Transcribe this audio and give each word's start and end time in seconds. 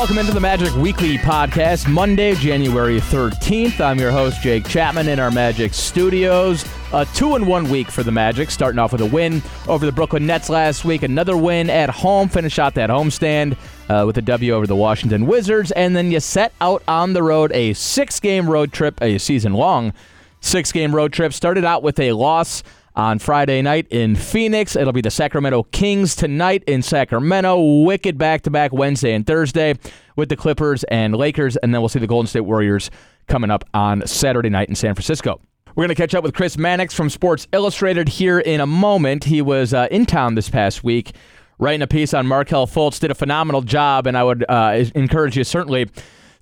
welcome 0.00 0.16
into 0.16 0.32
the 0.32 0.40
Magic 0.40 0.74
Weekly 0.76 1.18
Podcast, 1.18 1.86
Monday, 1.86 2.34
January 2.34 3.00
13th. 3.00 3.82
I'm 3.82 3.98
your 3.98 4.10
host, 4.10 4.40
Jake 4.40 4.66
Chapman, 4.66 5.08
in 5.08 5.20
our 5.20 5.30
Magic 5.30 5.74
studios. 5.74 6.64
A 6.94 7.04
two 7.14 7.34
and 7.34 7.46
one 7.46 7.68
week 7.68 7.90
for 7.90 8.02
the 8.02 8.10
Magic, 8.10 8.50
starting 8.50 8.78
off 8.78 8.92
with 8.92 9.02
a 9.02 9.06
win 9.06 9.42
over 9.68 9.84
the 9.84 9.92
Brooklyn 9.92 10.26
Nets 10.26 10.48
last 10.48 10.86
week, 10.86 11.02
another 11.02 11.36
win 11.36 11.68
at 11.68 11.90
home, 11.90 12.30
finish 12.30 12.58
out 12.58 12.72
that 12.76 12.88
homestand 12.88 13.58
uh, 13.90 14.04
with 14.06 14.16
a 14.16 14.22
W 14.22 14.54
over 14.54 14.66
the 14.66 14.74
Washington 14.74 15.26
Wizards, 15.26 15.70
and 15.72 15.94
then 15.94 16.10
you 16.10 16.18
set 16.18 16.54
out 16.62 16.82
on 16.88 17.12
the 17.12 17.22
road 17.22 17.52
a 17.52 17.74
six 17.74 18.20
game 18.20 18.48
road 18.48 18.72
trip, 18.72 18.98
a 19.02 19.18
season 19.18 19.52
long 19.52 19.92
six 20.40 20.72
game 20.72 20.94
road 20.94 21.12
trip. 21.12 21.34
Started 21.34 21.66
out 21.66 21.82
with 21.82 22.00
a 22.00 22.12
loss 22.12 22.62
on 23.00 23.18
Friday 23.18 23.62
night 23.62 23.86
in 23.88 24.14
Phoenix. 24.14 24.76
It'll 24.76 24.92
be 24.92 25.00
the 25.00 25.10
Sacramento 25.10 25.62
Kings 25.72 26.14
tonight 26.14 26.62
in 26.66 26.82
Sacramento. 26.82 27.82
Wicked 27.82 28.18
back 28.18 28.42
to 28.42 28.50
back 28.50 28.74
Wednesday 28.74 29.14
and 29.14 29.26
Thursday 29.26 29.74
with 30.16 30.28
the 30.28 30.36
Clippers 30.36 30.84
and 30.84 31.16
Lakers. 31.16 31.56
And 31.56 31.72
then 31.72 31.80
we'll 31.80 31.88
see 31.88 31.98
the 31.98 32.06
Golden 32.06 32.26
State 32.26 32.40
Warriors 32.40 32.90
coming 33.26 33.50
up 33.50 33.64
on 33.72 34.06
Saturday 34.06 34.50
night 34.50 34.68
in 34.68 34.74
San 34.74 34.94
Francisco. 34.94 35.40
We're 35.74 35.84
going 35.84 35.88
to 35.88 35.94
catch 35.94 36.14
up 36.14 36.22
with 36.22 36.34
Chris 36.34 36.58
Mannix 36.58 36.92
from 36.92 37.08
Sports 37.08 37.48
Illustrated 37.52 38.06
here 38.06 38.38
in 38.38 38.60
a 38.60 38.66
moment. 38.66 39.24
He 39.24 39.40
was 39.40 39.72
uh, 39.72 39.88
in 39.90 40.04
town 40.04 40.34
this 40.34 40.50
past 40.50 40.84
week 40.84 41.14
writing 41.58 41.80
a 41.80 41.86
piece 41.86 42.12
on 42.12 42.26
Markelle 42.26 42.66
Fultz, 42.66 43.00
did 43.00 43.10
a 43.10 43.14
phenomenal 43.14 43.62
job, 43.62 44.06
and 44.06 44.16
I 44.16 44.24
would 44.24 44.44
uh, 44.48 44.84
encourage 44.94 45.36
you 45.36 45.44
certainly 45.44 45.88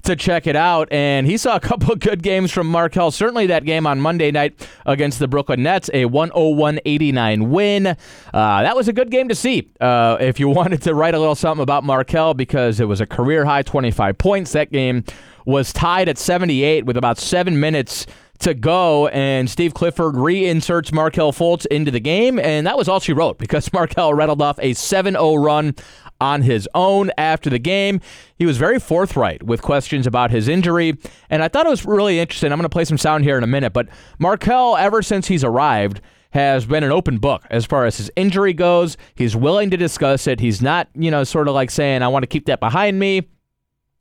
to 0.02 0.16
check 0.16 0.46
it 0.46 0.56
out. 0.56 0.88
And 0.92 1.26
he 1.26 1.36
saw 1.36 1.56
a 1.56 1.60
couple 1.68 1.92
of 1.92 2.00
good 2.00 2.22
games 2.22 2.50
from 2.50 2.66
Markelle. 2.66 3.10
Certainly 3.10 3.46
that 3.48 3.64
game 3.64 3.86
on 3.86 4.00
Monday 4.00 4.30
night 4.30 4.66
against 4.86 5.18
the 5.18 5.28
Brooklyn 5.28 5.62
Nets, 5.62 5.90
a 5.92 6.06
101 6.06 6.80
89 6.84 7.50
win. 7.50 7.86
Uh, 7.86 7.96
that 8.32 8.76
was 8.76 8.88
a 8.88 8.92
good 8.92 9.10
game 9.10 9.28
to 9.28 9.34
see. 9.34 9.68
Uh, 9.80 10.16
if 10.20 10.40
you 10.40 10.48
wanted 10.58 10.82
to 10.82 10.94
write 10.94 11.14
a 11.14 11.18
little 11.18 11.34
something 11.34 11.62
about 11.62 11.84
Markelle, 11.84 12.34
because 12.34 12.80
it 12.80 12.86
was 12.86 13.00
a 13.00 13.06
career 13.06 13.44
high 13.44 13.62
25 13.62 14.18
points, 14.18 14.52
that 14.52 14.72
game 14.72 15.04
was 15.44 15.72
tied 15.72 16.08
at 16.08 16.18
78 16.18 16.84
with 16.84 16.96
about 16.96 17.18
seven 17.18 17.58
minutes 17.58 18.06
to 18.40 18.54
go, 18.54 19.08
and 19.08 19.50
Steve 19.50 19.74
Clifford 19.74 20.16
reinserts 20.16 20.92
Markelle 20.92 21.32
Fultz 21.32 21.66
into 21.66 21.90
the 21.90 22.00
game, 22.00 22.38
and 22.38 22.66
that 22.66 22.76
was 22.76 22.88
all 22.88 23.00
she 23.00 23.12
wrote 23.12 23.38
because 23.38 23.72
Markelle 23.72 24.14
rattled 24.14 24.42
off 24.42 24.58
a 24.60 24.74
7 24.74 25.14
0 25.14 25.34
run 25.36 25.74
on 26.20 26.42
his 26.42 26.68
own 26.74 27.10
after 27.16 27.48
the 27.48 27.58
game. 27.58 28.00
He 28.36 28.46
was 28.46 28.58
very 28.58 28.78
forthright 28.78 29.42
with 29.42 29.62
questions 29.62 30.06
about 30.06 30.30
his 30.30 30.48
injury, 30.48 30.96
and 31.30 31.42
I 31.42 31.48
thought 31.48 31.66
it 31.66 31.70
was 31.70 31.84
really 31.84 32.18
interesting. 32.18 32.52
I'm 32.52 32.58
going 32.58 32.64
to 32.64 32.68
play 32.68 32.84
some 32.84 32.98
sound 32.98 33.24
here 33.24 33.38
in 33.38 33.44
a 33.44 33.48
minute, 33.48 33.72
but 33.72 33.88
Markelle, 34.18 34.76
ever 34.76 35.02
since 35.02 35.28
he's 35.28 35.44
arrived, 35.44 36.00
has 36.30 36.66
been 36.66 36.84
an 36.84 36.92
open 36.92 37.18
book 37.18 37.44
as 37.50 37.64
far 37.64 37.86
as 37.86 37.96
his 37.96 38.10
injury 38.16 38.52
goes. 38.52 38.96
He's 39.14 39.34
willing 39.34 39.70
to 39.70 39.76
discuss 39.76 40.26
it. 40.26 40.40
He's 40.40 40.60
not, 40.60 40.88
you 40.94 41.10
know, 41.10 41.24
sort 41.24 41.48
of 41.48 41.54
like 41.54 41.70
saying, 41.70 42.02
I 42.02 42.08
want 42.08 42.22
to 42.22 42.26
keep 42.26 42.46
that 42.46 42.60
behind 42.60 42.98
me. 42.98 43.28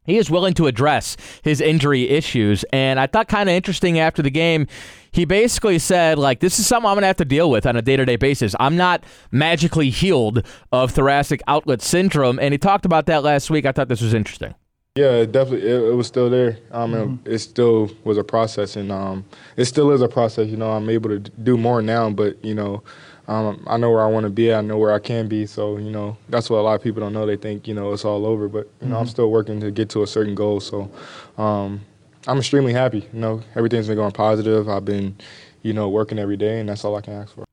He 0.07 0.17
is 0.17 0.31
willing 0.31 0.55
to 0.55 0.65
address 0.65 1.17
his 1.43 1.61
injury 1.61 2.09
issues. 2.09 2.65
And 2.73 2.99
I 2.99 3.05
thought 3.05 3.27
kind 3.27 3.47
of 3.49 3.53
interesting 3.53 3.99
after 3.99 4.23
the 4.23 4.31
game, 4.31 4.65
he 5.11 5.25
basically 5.25 5.77
said, 5.77 6.17
like, 6.17 6.39
this 6.39 6.59
is 6.59 6.65
something 6.65 6.87
I'm 6.87 6.95
going 6.95 7.03
to 7.03 7.07
have 7.07 7.17
to 7.17 7.25
deal 7.25 7.51
with 7.51 7.67
on 7.67 7.75
a 7.75 7.81
day 7.81 7.97
to 7.97 8.05
day 8.05 8.15
basis. 8.15 8.55
I'm 8.59 8.75
not 8.75 9.03
magically 9.31 9.91
healed 9.91 10.45
of 10.71 10.91
thoracic 10.91 11.41
outlet 11.47 11.81
syndrome. 11.81 12.39
And 12.39 12.53
he 12.53 12.57
talked 12.57 12.85
about 12.85 13.05
that 13.05 13.23
last 13.23 13.49
week. 13.51 13.65
I 13.65 13.71
thought 13.71 13.89
this 13.89 14.01
was 14.01 14.13
interesting. 14.13 14.55
Yeah, 14.97 15.11
it 15.11 15.31
definitely. 15.31 15.69
It, 15.69 15.91
it, 15.91 15.93
was 15.93 16.07
still 16.07 16.27
there. 16.27 16.57
Um, 16.71 16.93
mm-hmm. 16.93 17.31
it 17.31 17.37
still 17.37 17.91
was 18.03 18.17
a 18.17 18.23
process, 18.23 18.75
and 18.75 18.91
um, 18.91 19.25
it 19.55 19.65
still 19.65 19.91
is 19.91 20.01
a 20.01 20.07
process. 20.07 20.47
You 20.47 20.57
know, 20.57 20.71
I'm 20.71 20.89
able 20.89 21.11
to 21.11 21.19
do 21.19 21.55
more 21.55 21.83
now, 21.83 22.09
but 22.09 22.43
you 22.43 22.55
know, 22.55 22.81
um, 23.27 23.65
I 23.67 23.77
know 23.77 23.91
where 23.91 24.01
I 24.01 24.07
want 24.07 24.23
to 24.23 24.29
be. 24.29 24.53
I 24.53 24.61
know 24.61 24.77
where 24.77 24.93
I 24.93 24.99
can 24.99 25.27
be. 25.27 25.45
So 25.45 25.77
you 25.77 25.91
know, 25.91 26.17
that's 26.29 26.49
what 26.49 26.59
a 26.59 26.61
lot 26.61 26.75
of 26.75 26.81
people 26.81 27.01
don't 27.01 27.13
know. 27.13 27.25
They 27.25 27.37
think 27.37 27.67
you 27.67 27.73
know 27.73 27.93
it's 27.93 28.05
all 28.05 28.25
over, 28.25 28.47
but 28.47 28.69
you 28.81 28.87
know, 28.87 28.95
mm-hmm. 28.95 29.01
I'm 29.01 29.07
still 29.07 29.29
working 29.29 29.59
to 29.61 29.71
get 29.71 29.89
to 29.89 30.03
a 30.03 30.07
certain 30.07 30.35
goal. 30.35 30.59
So, 30.59 30.89
um, 31.37 31.81
I'm 32.27 32.37
extremely 32.37 32.73
happy. 32.73 33.07
You 33.13 33.19
know, 33.19 33.41
everything's 33.55 33.87
been 33.87 33.97
going 33.97 34.11
positive. 34.11 34.69
I've 34.69 34.85
been, 34.85 35.17
you 35.61 35.73
know, 35.73 35.89
working 35.89 36.19
every 36.19 36.37
day, 36.37 36.59
and 36.59 36.69
that's 36.69 36.85
all 36.85 36.95
I 36.95 37.01
can 37.01 37.13
ask 37.13 37.33
for. 37.33 37.45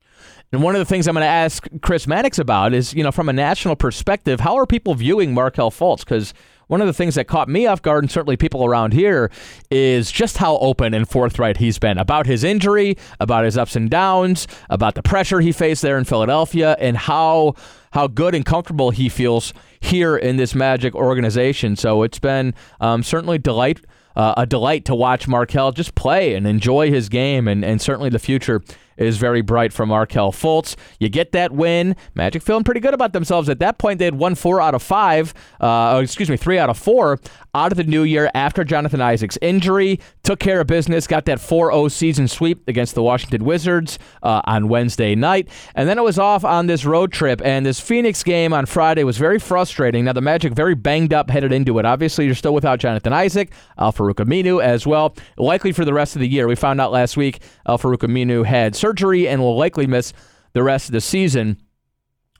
And 0.53 0.63
one 0.63 0.77
of 0.77 0.79
the 0.79 0.84
things 0.84 1.09
I'm 1.09 1.15
going 1.15 1.23
to 1.23 1.29
ask 1.29 1.67
Chris 1.83 2.07
Mannix 2.07 2.39
about 2.39 2.75
is, 2.75 2.95
you 2.95 3.03
know, 3.03 3.11
from 3.11 3.29
a 3.29 3.33
national 3.33 3.75
perspective, 3.75 4.39
how 4.39 4.55
are 4.55 4.67
people 4.67 4.95
viewing 4.95 5.34
Markelle 5.34 5.73
Fultz? 5.73 6.01
Because 6.01 6.33
one 6.67 6.81
of 6.81 6.87
the 6.87 6.93
things 6.93 7.15
that 7.15 7.27
caught 7.27 7.49
me 7.49 7.67
off 7.67 7.83
guard, 7.83 8.05
and 8.05 8.11
certainly 8.11 8.37
people 8.37 8.65
around 8.65 8.93
here, 8.93 9.31
is 9.71 10.11
just 10.11 10.39
how 10.39 10.59
open 10.59 10.95
and 10.95 11.09
forthright 11.09 11.59
he's 11.59 11.79
been 11.79 11.99
about 11.99 12.27
his 12.27 12.45
injury, 12.45 12.97
about 13.21 13.45
his 13.45 13.57
ups 13.57 13.77
and 13.77 13.91
downs, 13.91 14.47
about 14.71 14.95
the 14.95 15.03
pressure 15.03 15.41
he 15.41 15.53
faced 15.53 15.83
there 15.83 15.99
in 15.99 16.05
Philadelphia, 16.05 16.77
and 16.79 16.97
how 16.97 17.55
how 17.93 18.09
good 18.09 18.35
and 18.35 18.45
comfortable 18.45 18.91
he 18.91 19.09
feels 19.09 19.53
here 19.79 20.17
in 20.17 20.37
this 20.37 20.53
Magic 20.55 20.97
organization. 20.97 21.77
So 21.77 22.03
it's 22.03 22.19
been 22.19 22.53
um, 22.81 23.05
certainly 23.05 23.39
delight 23.39 23.81
uh, 24.17 24.35
a 24.37 24.47
delight 24.47 24.85
to 24.87 24.95
watch 24.95 25.27
Markelle 25.27 25.73
just 25.73 25.95
play 25.95 26.35
and 26.35 26.47
enjoy 26.47 26.91
his 26.91 27.09
game, 27.09 27.49
and, 27.49 27.65
and 27.65 27.81
certainly 27.81 28.11
the 28.11 28.19
future 28.19 28.63
is 28.97 29.16
very 29.19 29.43
bright 29.43 29.72
for 29.72 29.87
Markelle 29.87 30.32
Fultz. 30.32 30.77
You 30.99 31.09
get 31.09 31.32
that 31.32 31.53
win. 31.53 31.97
Magic 32.15 32.43
feeling 32.43 32.65
pretty 32.65 32.81
good 32.81 32.94
about 32.94 33.12
themselves. 33.12 33.49
At 33.49 33.59
that 33.60 33.78
point, 33.78 33.99
they 33.99 34.05
had 34.05 34.16
won 34.16 34.34
four 34.34 34.60
out 34.60 34.75
of 34.75 34.82
five, 34.82 35.34
uh, 35.60 35.97
oh, 35.97 36.00
excuse 36.00 36.31
me, 36.31 36.37
three 36.37 36.59
out 36.59 36.71
of 36.71 36.78
four 36.78 37.19
out 37.54 37.71
of 37.71 37.77
the 37.77 37.84
new 37.84 38.03
year 38.03 38.31
after 38.34 38.65
Jonathan 38.65 39.00
Isaac's 39.00 39.38
injury. 39.41 40.00
Took 40.25 40.41
care 40.41 40.60
of 40.60 40.66
business, 40.66 41.06
got 41.06 41.25
that 41.27 41.41
4 41.41 41.71
0 41.71 41.88
season 41.88 42.28
sweep 42.28 42.66
against 42.69 42.94
the 42.94 43.03
Washington 43.03 43.44
Wizards 43.44 43.99
uh, 44.22 44.43
on 44.44 44.69
Wednesday 44.69 45.15
night. 45.15 45.49
And 45.75 45.88
then 45.88 45.99
it 45.99 46.03
was 46.03 46.19
off 46.19 46.44
on 46.44 46.66
this 46.66 46.84
road 46.84 47.12
trip. 47.12 47.41
And 47.44 47.65
this 47.65 47.78
Phoenix 47.78 48.22
game 48.22 48.53
on 48.53 48.66
Friday 48.66 49.04
was 49.04 49.16
very 49.16 49.38
frustrating. 49.38 50.04
Now, 50.04 50.12
the 50.12 50.21
Magic 50.21 50.53
very 50.53 50.75
banged 50.75 51.15
up 51.15 51.31
headed 51.31 51.53
into 51.53 51.78
it. 51.78 51.84
Obviously, 51.84 52.27
you're 52.27 52.34
still 52.34 52.54
without 52.54 52.81
Jonathan 52.81 53.12
Isaac, 53.12 53.53
Al-Farouq 53.78 54.15
Aminu 54.15 54.62
as 54.62 54.87
well. 54.87 55.15
Likely 55.37 55.72
for 55.72 55.84
the 55.84 55.94
rest 55.94 56.16
of 56.16 56.21
the 56.21 56.28
year. 56.28 56.49
We 56.49 56.56
found 56.56 56.81
out 56.81 56.91
last 56.91 57.16
week 57.16 57.41
Al-Farouq 57.66 57.99
Aminu 57.99 58.44
had 58.44 58.75
surgery 58.84 59.27
and 59.27 59.41
will 59.41 59.56
likely 59.56 59.87
miss 59.87 60.12
the 60.53 60.62
rest 60.62 60.89
of 60.89 60.93
the 60.93 61.00
season 61.00 61.56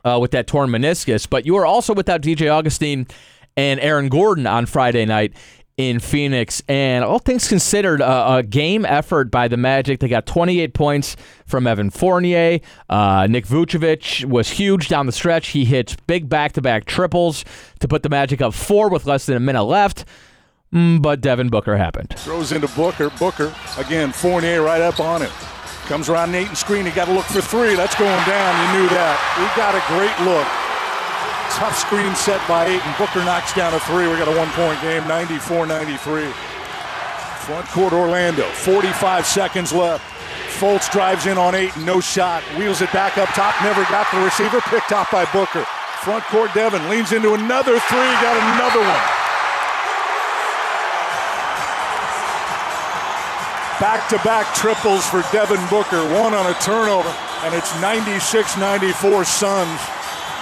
uh, 0.05 0.19
with 0.21 0.31
that 0.33 0.47
torn 0.47 0.69
meniscus. 0.69 1.27
But 1.29 1.47
you 1.47 1.57
are 1.57 1.65
also 1.65 1.95
without 1.95 2.21
DJ 2.21 2.53
Augustin 2.53 3.07
and 3.57 3.81
Aaron 3.81 4.11
Gordon 4.11 4.47
on 4.47 4.67
Friday 4.67 5.07
night 5.07 5.33
in 5.79 6.01
Phoenix. 6.01 6.63
And 6.69 7.03
all 7.03 7.19
things 7.19 7.49
considered, 7.49 8.03
uh, 8.03 8.37
a 8.39 8.43
game 8.43 8.85
effort 8.85 9.31
by 9.31 9.49
the 9.49 9.57
Magic. 9.57 10.01
They 10.01 10.09
got 10.09 10.27
28 10.27 10.75
points 10.75 11.17
from 11.47 11.67
Evan 11.67 11.89
Fournier. 11.89 12.61
Uh, 12.91 13.27
Nick 13.27 13.47
Vucevic 13.47 14.27
was 14.27 14.51
huge 14.51 14.89
down 14.89 15.07
the 15.07 15.13
stretch. 15.13 15.49
He 15.49 15.65
hits 15.65 15.97
big 16.07 16.29
back 16.29 16.53
to 16.53 16.61
back 16.61 16.85
triples 16.85 17.43
to 17.81 17.89
put 17.89 18.03
the 18.03 18.11
Magic 18.11 18.43
up 18.43 18.53
four 18.53 18.91
with 18.91 19.07
less 19.07 19.25
than 19.25 19.39
a 19.39 19.41
minute 19.41 19.65
left. 19.65 20.05
Mm, 20.75 21.01
but 21.01 21.23
Devin 21.23 21.49
Booker 21.49 21.79
happened. 21.79 22.13
Throws 22.19 22.53
into 22.53 22.69
Booker. 22.69 23.09
Booker, 23.19 23.55
again, 23.79 24.13
Fournier 24.13 24.61
right 24.61 24.83
up 24.83 25.01
on 25.01 25.23
him. 25.23 25.31
Comes 25.87 26.09
around 26.09 26.33
Nate 26.33 26.49
and 26.49 26.57
screen. 26.57 26.87
He 26.87 26.93
got 26.93 27.07
to 27.07 27.13
look 27.13 27.27
for 27.27 27.43
three. 27.43 27.75
That's 27.75 27.95
going 27.95 28.25
down. 28.25 28.51
You 28.57 28.81
knew 28.81 28.89
that. 28.89 29.21
He 29.37 29.45
got 29.53 29.77
a 29.77 29.85
great 29.93 30.17
look. 30.25 30.49
Tough 31.53 31.77
screen 31.77 32.15
set 32.17 32.41
by 32.49 32.67
Ayton. 32.67 32.95
Booker 32.97 33.23
knocks 33.23 33.53
down 33.53 33.75
a 33.75 33.81
three. 33.81 34.09
We 34.09 34.17
got 34.17 34.27
a 34.27 34.37
one-point 34.37 34.81
game, 34.81 35.03
94-93. 35.05 36.33
Front 37.45 37.69
court 37.69 37.93
Orlando, 37.93 38.49
45 38.65 39.27
seconds 39.27 39.73
left. 39.73 40.03
Fultz 40.57 40.91
drives 40.91 41.27
in 41.27 41.37
on 41.37 41.55
Ayton, 41.55 41.85
no 41.85 42.01
shot. 42.01 42.43
Wheels 42.57 42.81
it 42.81 42.91
back 42.93 43.19
up 43.19 43.29
top, 43.37 43.55
never 43.63 43.83
got 43.93 44.11
the 44.11 44.25
receiver. 44.25 44.61
Picked 44.63 44.93
off 44.93 45.13
by 45.13 45.27
Booker. 45.33 45.65
Front 46.01 46.25
court 46.25 46.51
Devin 46.55 46.89
leans 46.89 47.13
into 47.13 47.35
another 47.35 47.79
three, 47.79 48.13
got 48.25 48.37
another 48.57 48.81
one. 48.81 49.24
Back 53.81 54.09
to 54.11 54.17
back 54.19 54.55
triples 54.55 55.05
for 55.05 55.23
Devin 55.33 55.61
Booker, 55.69 55.99
one 56.21 56.33
on 56.33 56.47
a 56.47 56.55
turnover, 56.61 57.09
and 57.43 57.53
it's 57.53 57.75
96 57.81 58.57
94 58.57 59.25
Suns. 59.25 59.81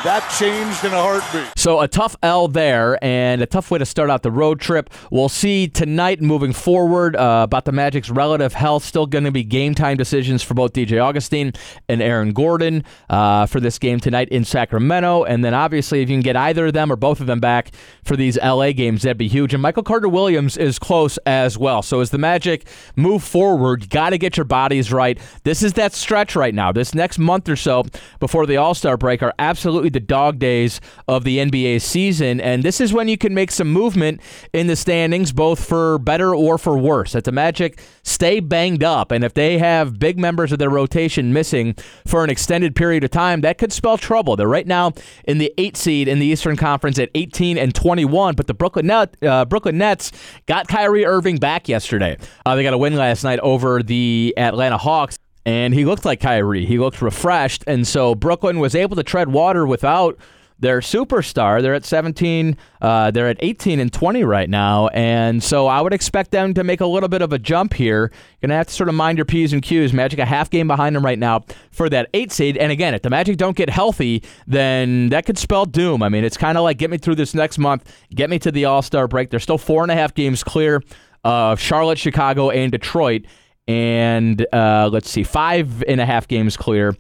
That 0.05 0.29
changed 0.37 0.85
in 0.85 0.93
a 0.93 1.01
heartbeat. 1.01 1.57
So 1.57 1.79
a 1.79 1.87
tough 1.87 2.17
L 2.25 2.49
there, 2.49 3.03
and 3.05 3.41
a 3.41 3.47
tough 3.47 3.71
way 3.71 3.79
to 3.79 3.87
start 3.87 4.11
out 4.11 4.25
the 4.25 4.33
road 4.33 4.59
trip. 4.59 4.91
We'll 5.13 5.29
see 5.29 5.69
tonight 5.69 6.21
moving 6.21 6.53
forward 6.53 7.15
uh, 7.15 7.43
about 7.45 7.67
the 7.67 7.71
Magic's 7.71 8.11
relative 8.11 8.53
health. 8.53 8.85
Still 8.85 9.07
going 9.07 9.23
to 9.23 9.31
be 9.31 9.45
game 9.45 9.77
time 9.77 9.97
decisions 9.97 10.43
for 10.43 10.55
both 10.55 10.73
DJ 10.73 11.01
Augustin 11.01 11.53
and 11.89 12.03
Aaron 12.03 12.33
Gordon 12.33 12.83
uh, 13.11 13.47
for 13.47 13.61
this 13.61 13.79
game 13.79 14.01
tonight 14.01 14.29
in 14.31 14.45
Sacramento. 14.45 15.23
And 15.23 15.45
then 15.45 15.55
obviously, 15.55 16.03
if 16.03 16.11
you 16.11 16.17
can 16.17 16.23
get 16.23 16.35
either 16.35 16.67
of 16.67 16.73
them 16.73 16.91
or 16.91 16.97
both 16.97 17.21
of 17.21 17.29
them 17.29 17.39
back 17.39 17.71
for 18.03 18.17
these 18.17 18.37
LA 18.39 18.73
games, 18.73 19.03
that'd 19.03 19.17
be 19.17 19.29
huge. 19.29 19.55
And 19.55 19.63
Michael 19.63 19.85
Carter 19.85 20.09
Williams 20.09 20.57
is 20.57 20.81
close 20.81 21.17
as 21.19 21.57
well. 21.57 21.81
So 21.81 22.01
as 22.01 22.11
the 22.11 22.19
Magic 22.19 22.67
move 22.97 23.23
forward, 23.23 23.89
got 23.89 24.11
to 24.11 24.19
get 24.19 24.37
your 24.37 24.47
bodies 24.47 24.93
right. 24.93 25.17
This 25.45 25.63
is 25.63 25.75
that 25.75 25.93
stretch 25.93 26.35
right 26.35 26.55
now. 26.55 26.73
This 26.73 26.93
next 26.93 27.21
month 27.21 27.49
or 27.49 27.55
so 27.55 27.85
before 28.19 28.47
the 28.47 28.57
All 28.57 28.75
Star 28.75 28.97
break 28.97 29.23
are 29.23 29.33
absolutely 29.39 29.92
the 29.93 30.01
dog 30.01 30.39
days 30.39 30.81
of 31.09 31.25
the 31.25 31.39
NBA 31.39 31.81
season, 31.81 32.41
and 32.41 32.63
this 32.63 32.81
is 32.81 32.93
when 32.93 33.09
you 33.09 33.19
can 33.19 33.35
make 33.35 33.51
some 33.51 33.73
movement 33.73 34.21
in 34.53 34.67
the 34.67 34.77
standings, 34.77 35.33
both 35.33 35.65
for 35.65 35.99
better 35.99 36.35
or 36.35 36.59
for 36.59 36.77
worse. 36.77 37.13
That 37.13 37.25
the 37.25 37.33
Magic 37.33 37.81
stay 38.03 38.41
banged 38.41 38.83
up, 38.85 39.11
and 39.13 39.25
if 39.25 39.35
they 39.35 39.59
have 39.59 39.99
big 39.99 40.19
members 40.19 40.53
of 40.53 40.59
their 40.59 40.71
rotation 40.71 41.33
missing 41.33 41.75
for 42.07 42.25
an 42.25 42.31
extended 42.31 42.75
period 42.75 43.05
of 43.05 43.11
time, 43.11 43.41
that 43.43 43.59
could 43.59 43.73
spell 43.73 43.99
trouble. 43.99 44.37
They're 44.37 44.49
right 44.49 44.67
now 44.67 44.93
in 45.25 45.39
the 45.39 45.53
eight 45.59 45.77
seed 45.77 46.09
in 46.09 46.19
the 46.19 46.27
Eastern 46.27 46.57
Conference 46.57 46.99
at 46.99 47.11
18 47.15 47.59
and 47.59 47.75
21, 47.75 48.35
but 48.35 48.47
the 48.47 48.55
Brooklyn 48.55 48.87
Net, 48.87 49.17
uh, 49.23 49.45
Brooklyn 49.45 49.79
Nets 49.79 50.13
got 50.47 50.69
Kyrie 50.69 51.05
Irving 51.05 51.37
back 51.37 51.69
yesterday. 51.69 52.17
Uh, 52.45 52.55
they 52.55 52.63
got 52.63 52.75
a 52.75 52.79
win 52.79 52.97
last 52.97 53.25
night 53.25 53.41
over 53.41 53.83
the 53.83 54.35
Atlanta 54.37 54.79
Hawks 54.79 55.19
and 55.45 55.75
he 55.75 55.85
looked 55.85 56.05
like 56.05 56.21
Kyrie. 56.21 56.67
He 56.67 56.79
looked 56.79 57.03
refreshed, 57.03 57.65
and 57.67 57.87
so 57.87 58.15
Brooklyn 58.15 58.59
was 58.59 58.75
able 58.75 58.97
to 58.97 59.03
tread 59.03 59.29
water 59.29 59.67
without 59.67 60.19
their 60.63 60.79
superstar. 60.79 61.61
They're 61.61 61.75
at 61.75 61.85
17. 61.85 62.57
Uh, 62.81 63.11
they're 63.11 63.29
at 63.29 63.37
18 63.41 63.81
and 63.81 63.93
20 63.93 64.23
right 64.23 64.49
now, 64.49 64.87
and 64.89 65.43
so 65.43 65.67
I 65.67 65.81
would 65.81 65.93
expect 65.93 66.31
them 66.31 66.55
to 66.55 66.63
make 66.63 66.81
a 66.81 66.87
little 66.87 67.09
bit 67.09 67.21
of 67.21 67.33
a 67.33 67.39
jump 67.39 67.75
here. 67.75 68.13
You're 68.41 68.49
gonna 68.49 68.57
have 68.57 68.69
to 68.69 68.73
sort 68.73 68.89
of 68.89 68.95
mind 68.95 69.19
your 69.19 69.25
p's 69.25 69.53
and 69.53 69.61
q's. 69.61 69.93
Magic 69.93 70.21
a 70.21 70.25
half 70.25 70.49
game 70.51 70.69
behind 70.69 70.95
them 70.95 71.05
right 71.05 71.19
now 71.19 71.45
for 71.73 71.91
that 71.91 72.09
eight 72.15 72.31
seed. 72.31 72.57
And 72.57 72.71
again, 72.71 72.95
if 72.95 73.03
the 73.03 73.11
Magic 73.11 73.37
don't 73.37 73.57
get 73.57 73.69
healthy, 73.69 74.23
then 74.47 75.09
that 75.09 75.27
could 75.27 75.37
spell 75.37 75.67
doom. 75.67 76.01
I 76.03 76.09
mean, 76.09 76.25
it's 76.25 76.37
kind 76.37 76.57
of 76.57 76.63
like 76.63 76.79
get 76.79 76.91
me 76.91 76.97
through 76.97 77.17
this 77.17 77.35
next 77.35 77.59
month, 77.59 77.93
get 78.15 78.31
me 78.31 78.39
to 78.39 78.53
the 78.53 78.65
All 78.65 78.83
Star 78.83 79.09
break. 79.09 79.31
They're 79.31 79.41
still 79.41 79.59
four 79.59 79.83
and 79.83 79.91
a 79.91 79.97
half 79.97 80.15
games 80.15 80.45
clear 80.45 80.81
of 81.25 81.59
Charlotte, 81.59 81.99
Chicago, 81.99 82.51
and 82.51 82.71
Detroit 82.71 83.25
and 83.69 84.47
uh, 84.53 84.89
let's 84.93 85.11
see, 85.11 85.23
five 85.23 85.83
and 85.89 86.01
a 86.01 86.07
half 86.07 86.29
games 86.29 86.57
clear 86.57 86.97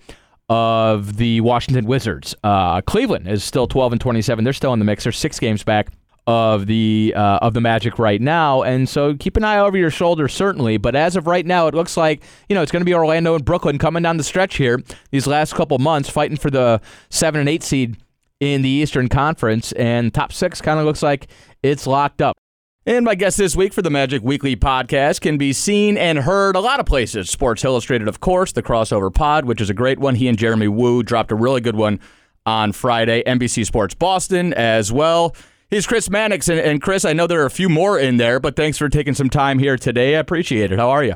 of 0.48 1.16
the 1.16 1.40
Washington 1.40 1.86
Wizards. 1.86 2.34
Uh, 2.44 2.80
Cleveland 2.82 3.28
is 3.28 3.42
still 3.42 3.66
12 3.66 3.92
and 3.92 4.00
27. 4.00 4.44
They're 4.44 4.52
still 4.52 4.72
in 4.72 4.78
the 4.78 4.84
mix. 4.84 5.04
They're 5.04 5.12
six 5.12 5.38
games 5.38 5.62
back 5.62 5.88
of 6.26 6.66
the 6.66 7.12
uh, 7.16 7.38
of 7.42 7.54
the 7.54 7.60
Magic 7.60 7.98
right 7.98 8.20
now, 8.20 8.62
and 8.62 8.88
so 8.88 9.14
keep 9.14 9.36
an 9.36 9.44
eye 9.44 9.58
over 9.58 9.76
your 9.76 9.90
shoulder 9.90 10.28
certainly. 10.28 10.76
But 10.76 10.94
as 10.94 11.16
of 11.16 11.26
right 11.26 11.44
now, 11.44 11.66
it 11.66 11.74
looks 11.74 11.96
like 11.96 12.22
you 12.48 12.54
know 12.54 12.62
it's 12.62 12.70
going 12.70 12.80
to 12.80 12.84
be 12.84 12.94
Orlando 12.94 13.34
and 13.34 13.44
Brooklyn 13.44 13.78
coming 13.78 14.02
down 14.02 14.18
the 14.18 14.24
stretch 14.24 14.56
here 14.56 14.80
these 15.10 15.26
last 15.26 15.54
couple 15.54 15.78
months, 15.78 16.08
fighting 16.08 16.36
for 16.36 16.50
the 16.50 16.80
seven 17.10 17.40
and 17.40 17.48
eight 17.48 17.62
seed 17.62 17.96
in 18.40 18.62
the 18.62 18.68
Eastern 18.68 19.08
Conference, 19.08 19.72
and 19.72 20.12
top 20.14 20.32
six 20.32 20.60
kind 20.60 20.78
of 20.78 20.86
looks 20.86 21.02
like 21.02 21.28
it's 21.62 21.86
locked 21.86 22.22
up. 22.22 22.36
And 22.84 23.04
my 23.04 23.14
guest 23.14 23.36
this 23.36 23.54
week 23.54 23.72
for 23.72 23.80
the 23.80 23.90
Magic 23.90 24.24
Weekly 24.24 24.56
podcast 24.56 25.20
can 25.20 25.38
be 25.38 25.52
seen 25.52 25.96
and 25.96 26.18
heard 26.18 26.56
a 26.56 26.60
lot 26.60 26.80
of 26.80 26.86
places. 26.86 27.30
Sports 27.30 27.64
Illustrated, 27.64 28.08
of 28.08 28.18
course, 28.18 28.50
the 28.50 28.62
crossover 28.62 29.14
pod, 29.14 29.44
which 29.44 29.60
is 29.60 29.70
a 29.70 29.74
great 29.74 30.00
one. 30.00 30.16
He 30.16 30.26
and 30.26 30.36
Jeremy 30.36 30.66
Woo 30.66 31.04
dropped 31.04 31.30
a 31.30 31.36
really 31.36 31.60
good 31.60 31.76
one 31.76 32.00
on 32.44 32.72
Friday. 32.72 33.22
NBC 33.22 33.64
Sports 33.64 33.94
Boston 33.94 34.52
as 34.54 34.90
well. 34.90 35.36
He's 35.70 35.86
Chris 35.86 36.10
Mannix. 36.10 36.48
And, 36.48 36.58
and 36.58 36.82
Chris, 36.82 37.04
I 37.04 37.12
know 37.12 37.28
there 37.28 37.42
are 37.42 37.46
a 37.46 37.50
few 37.50 37.68
more 37.68 38.00
in 38.00 38.16
there, 38.16 38.40
but 38.40 38.56
thanks 38.56 38.78
for 38.78 38.88
taking 38.88 39.14
some 39.14 39.30
time 39.30 39.60
here 39.60 39.76
today. 39.76 40.16
I 40.16 40.18
appreciate 40.18 40.72
it. 40.72 40.80
How 40.80 40.90
are 40.90 41.04
you? 41.04 41.14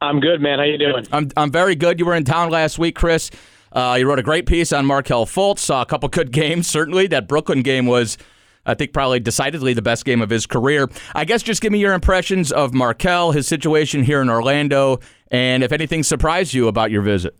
I'm 0.00 0.20
good, 0.20 0.40
man. 0.40 0.60
How 0.60 0.66
you 0.66 0.78
doing? 0.78 1.04
I'm, 1.10 1.32
I'm 1.36 1.50
very 1.50 1.74
good. 1.74 1.98
You 1.98 2.06
were 2.06 2.14
in 2.14 2.24
town 2.24 2.48
last 2.48 2.78
week, 2.78 2.94
Chris. 2.94 3.32
Uh, 3.72 3.96
you 3.98 4.06
wrote 4.08 4.20
a 4.20 4.22
great 4.22 4.46
piece 4.46 4.72
on 4.72 4.86
Markelle 4.86 5.26
Fultz. 5.26 5.58
Saw 5.58 5.82
a 5.82 5.86
couple 5.86 6.08
good 6.08 6.30
games, 6.42 6.68
certainly. 6.68 7.08
That 7.08 7.26
Brooklyn 7.26 7.62
game 7.62 7.86
was– 7.86 8.16
I 8.70 8.74
think 8.74 8.92
probably 8.92 9.18
decidedly 9.18 9.74
the 9.74 9.82
best 9.82 10.04
game 10.04 10.22
of 10.22 10.30
his 10.30 10.46
career. 10.46 10.88
I 11.14 11.24
guess 11.24 11.42
just 11.42 11.60
give 11.60 11.72
me 11.72 11.80
your 11.80 11.92
impressions 11.92 12.52
of 12.52 12.72
Markelle, 12.72 13.32
his 13.32 13.48
situation 13.48 14.04
here 14.04 14.22
in 14.22 14.30
Orlando, 14.30 15.00
and 15.30 15.64
if 15.64 15.72
anything 15.72 16.04
surprised 16.04 16.54
you 16.54 16.68
about 16.68 16.90
your 16.92 17.02
visit. 17.02 17.36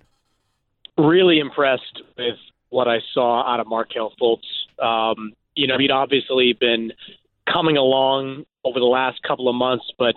Really 0.99 1.39
impressed 1.39 2.03
with 2.19 2.37
what 2.71 2.89
I 2.89 2.99
saw 3.15 3.49
out 3.49 3.61
of 3.61 3.69
Markelle 3.69 4.13
Fultz. 4.21 4.41
Um, 4.83 5.33
you 5.55 5.67
know, 5.67 5.79
he'd 5.79 5.91
obviously 5.93 6.53
been 6.59 6.93
coming 7.51 7.77
along 7.77 8.45
over 8.65 8.79
the 8.79 8.87
last 8.87 9.23
couple 9.23 9.49
of 9.49 9.55
months, 9.55 9.85
but 9.99 10.15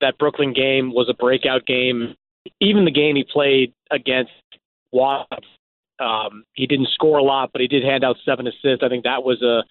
that 0.00 0.18
Brooklyn 0.18 0.52
game 0.52 0.92
was 0.92 1.08
a 1.08 1.14
breakout 1.14 1.64
game. 1.66 2.14
Even 2.60 2.84
the 2.84 2.90
game 2.90 3.16
he 3.16 3.24
played 3.24 3.72
against 3.90 4.32
Watts, 4.92 5.46
um, 5.98 6.44
he 6.54 6.66
didn't 6.66 6.88
score 6.94 7.18
a 7.18 7.22
lot, 7.22 7.50
but 7.52 7.60
he 7.60 7.68
did 7.68 7.82
hand 7.82 8.04
out 8.04 8.16
seven 8.24 8.46
assists. 8.46 8.82
I 8.82 8.88
think 8.88 9.04
that 9.04 9.22
was 9.22 9.42
a 9.42 9.64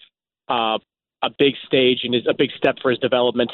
uh, 0.47 0.77
a 1.21 1.29
big 1.37 1.55
stage 1.65 2.01
and 2.03 2.13
is 2.13 2.27
a 2.29 2.33
big 2.33 2.51
step 2.57 2.75
for 2.81 2.91
his 2.91 2.99
development. 2.99 3.51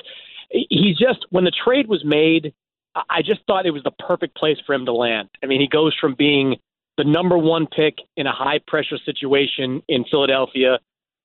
He's 0.50 0.98
just 0.98 1.26
when 1.30 1.46
the 1.46 1.52
trade 1.52 1.88
was 1.88 2.04
made, 2.04 2.54
I 2.96 3.22
just 3.22 3.42
thought 3.48 3.66
it 3.66 3.72
was 3.72 3.84
the 3.84 3.92
perfect 3.92 4.36
place 4.36 4.58
for 4.66 4.74
him 4.74 4.86
to 4.86 4.94
land. 4.94 5.30
I 5.42 5.46
mean, 5.46 5.62
he 5.62 5.68
goes 5.68 5.96
from 6.00 6.16
being 6.18 6.58
the 6.98 7.06
number 7.06 7.38
one 7.38 7.68
pick 7.68 7.96
in 8.18 8.28
a 8.28 8.34
high 8.34 8.60
pressure 8.68 8.98
situation 9.06 9.82
in 9.88 10.04
Philadelphia 10.12 10.80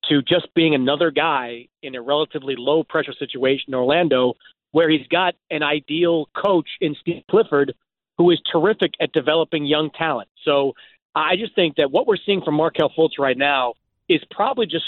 to 0.09 0.21
just 0.21 0.53
being 0.53 0.73
another 0.73 1.11
guy 1.11 1.67
in 1.83 1.95
a 1.95 2.01
relatively 2.01 2.55
low 2.57 2.83
pressure 2.83 3.13
situation 3.13 3.65
in 3.69 3.73
Orlando, 3.75 4.35
where 4.71 4.89
he's 4.89 5.07
got 5.07 5.35
an 5.51 5.63
ideal 5.63 6.29
coach 6.35 6.69
in 6.79 6.95
Steve 7.01 7.23
Clifford, 7.29 7.73
who 8.17 8.31
is 8.31 8.39
terrific 8.49 8.93
at 9.01 9.11
developing 9.11 9.65
young 9.65 9.89
talent. 9.91 10.29
So 10.45 10.73
I 11.13 11.35
just 11.35 11.53
think 11.55 11.75
that 11.75 11.91
what 11.91 12.07
we're 12.07 12.17
seeing 12.25 12.41
from 12.41 12.55
Markelle 12.55 12.91
Fultz 12.97 13.19
right 13.19 13.37
now 13.37 13.73
is 14.07 14.21
probably 14.31 14.67
just 14.67 14.85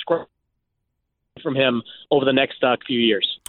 from 1.41 1.55
him 1.55 1.83
over 2.11 2.25
the 2.25 2.33
next 2.33 2.63
uh, 2.63 2.75
few 2.85 2.99
years. 2.99 3.39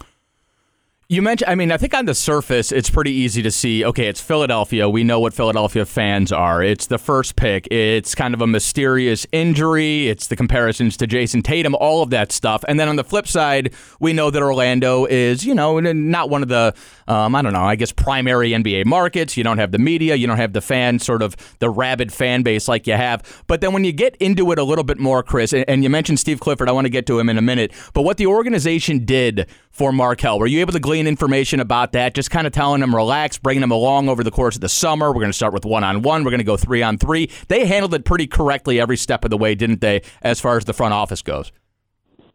You 1.11 1.21
mentioned, 1.21 1.49
I 1.49 1.55
mean, 1.55 1.73
I 1.73 1.77
think 1.77 1.93
on 1.93 2.05
the 2.05 2.15
surface, 2.15 2.71
it's 2.71 2.89
pretty 2.89 3.11
easy 3.11 3.41
to 3.41 3.51
see. 3.51 3.83
Okay, 3.83 4.07
it's 4.07 4.21
Philadelphia. 4.21 4.87
We 4.87 5.03
know 5.03 5.19
what 5.19 5.33
Philadelphia 5.33 5.85
fans 5.85 6.31
are. 6.31 6.63
It's 6.63 6.87
the 6.87 6.97
first 6.97 7.35
pick. 7.35 7.67
It's 7.69 8.15
kind 8.15 8.33
of 8.33 8.39
a 8.39 8.47
mysterious 8.47 9.27
injury. 9.33 10.07
It's 10.07 10.27
the 10.27 10.37
comparisons 10.37 10.95
to 10.95 11.07
Jayson 11.07 11.43
Tatum, 11.43 11.75
all 11.75 12.01
of 12.01 12.11
that 12.11 12.31
stuff. 12.31 12.63
And 12.65 12.79
then 12.79 12.87
on 12.87 12.95
the 12.95 13.03
flip 13.03 13.27
side, 13.27 13.73
we 13.99 14.13
know 14.13 14.31
that 14.31 14.41
Orlando 14.41 15.03
is, 15.03 15.45
you 15.45 15.53
know, 15.53 15.81
not 15.81 16.29
one 16.29 16.43
of 16.43 16.47
the, 16.47 16.73
um, 17.09 17.35
I 17.35 17.41
don't 17.41 17.51
know, 17.51 17.59
I 17.59 17.75
guess 17.75 17.91
primary 17.91 18.51
NBA 18.51 18.85
markets. 18.85 19.35
You 19.35 19.43
don't 19.43 19.57
have 19.57 19.73
the 19.73 19.79
media. 19.79 20.15
You 20.15 20.27
don't 20.27 20.37
have 20.37 20.53
the 20.53 20.61
fan, 20.61 20.97
sort 20.99 21.21
of 21.21 21.35
the 21.59 21.69
rabid 21.69 22.13
fan 22.13 22.41
base 22.41 22.69
like 22.69 22.87
you 22.87 22.93
have. 22.93 23.43
But 23.47 23.59
then 23.59 23.73
when 23.73 23.83
you 23.83 23.91
get 23.91 24.15
into 24.21 24.49
it 24.53 24.59
a 24.59 24.63
little 24.63 24.85
bit 24.85 24.97
more, 24.97 25.23
Chris, 25.23 25.51
and 25.51 25.83
you 25.83 25.89
mentioned 25.89 26.21
Steve 26.21 26.39
Clifford, 26.39 26.69
I 26.69 26.71
want 26.71 26.85
to 26.85 26.89
get 26.89 27.05
to 27.07 27.19
him 27.19 27.27
in 27.27 27.37
a 27.37 27.41
minute. 27.41 27.73
But 27.93 28.03
what 28.03 28.15
the 28.15 28.27
organization 28.27 29.03
did 29.03 29.49
for 29.71 29.91
Markelle, 29.91 30.39
were 30.39 30.47
you 30.47 30.61
able 30.61 30.73
to 30.73 30.79
glean 30.79 31.00
information 31.07 31.59
about 31.59 31.91
that, 31.93 32.13
just 32.13 32.31
kind 32.31 32.47
of 32.47 32.53
telling 32.53 32.81
them 32.81 32.95
relax, 32.95 33.37
bringing 33.37 33.61
them 33.61 33.71
along 33.71 34.09
over 34.09 34.23
the 34.23 34.31
course 34.31 34.55
of 34.55 34.61
the 34.61 34.69
summer. 34.69 35.09
We're 35.09 35.21
going 35.21 35.27
to 35.27 35.33
start 35.33 35.53
with 35.53 35.65
one 35.65 35.83
on 35.83 36.01
one. 36.01 36.23
We're 36.23 36.31
going 36.31 36.39
to 36.39 36.45
go 36.45 36.57
three 36.57 36.83
on 36.83 36.97
three. 36.97 37.29
They 37.47 37.65
handled 37.65 37.93
it 37.93 38.05
pretty 38.05 38.27
correctly 38.27 38.79
every 38.79 38.97
step 38.97 39.23
of 39.23 39.29
the 39.29 39.37
way, 39.37 39.55
didn't 39.55 39.81
they, 39.81 40.01
as 40.21 40.39
far 40.39 40.57
as 40.57 40.65
the 40.65 40.73
front 40.73 40.93
office 40.93 41.21
goes? 41.21 41.51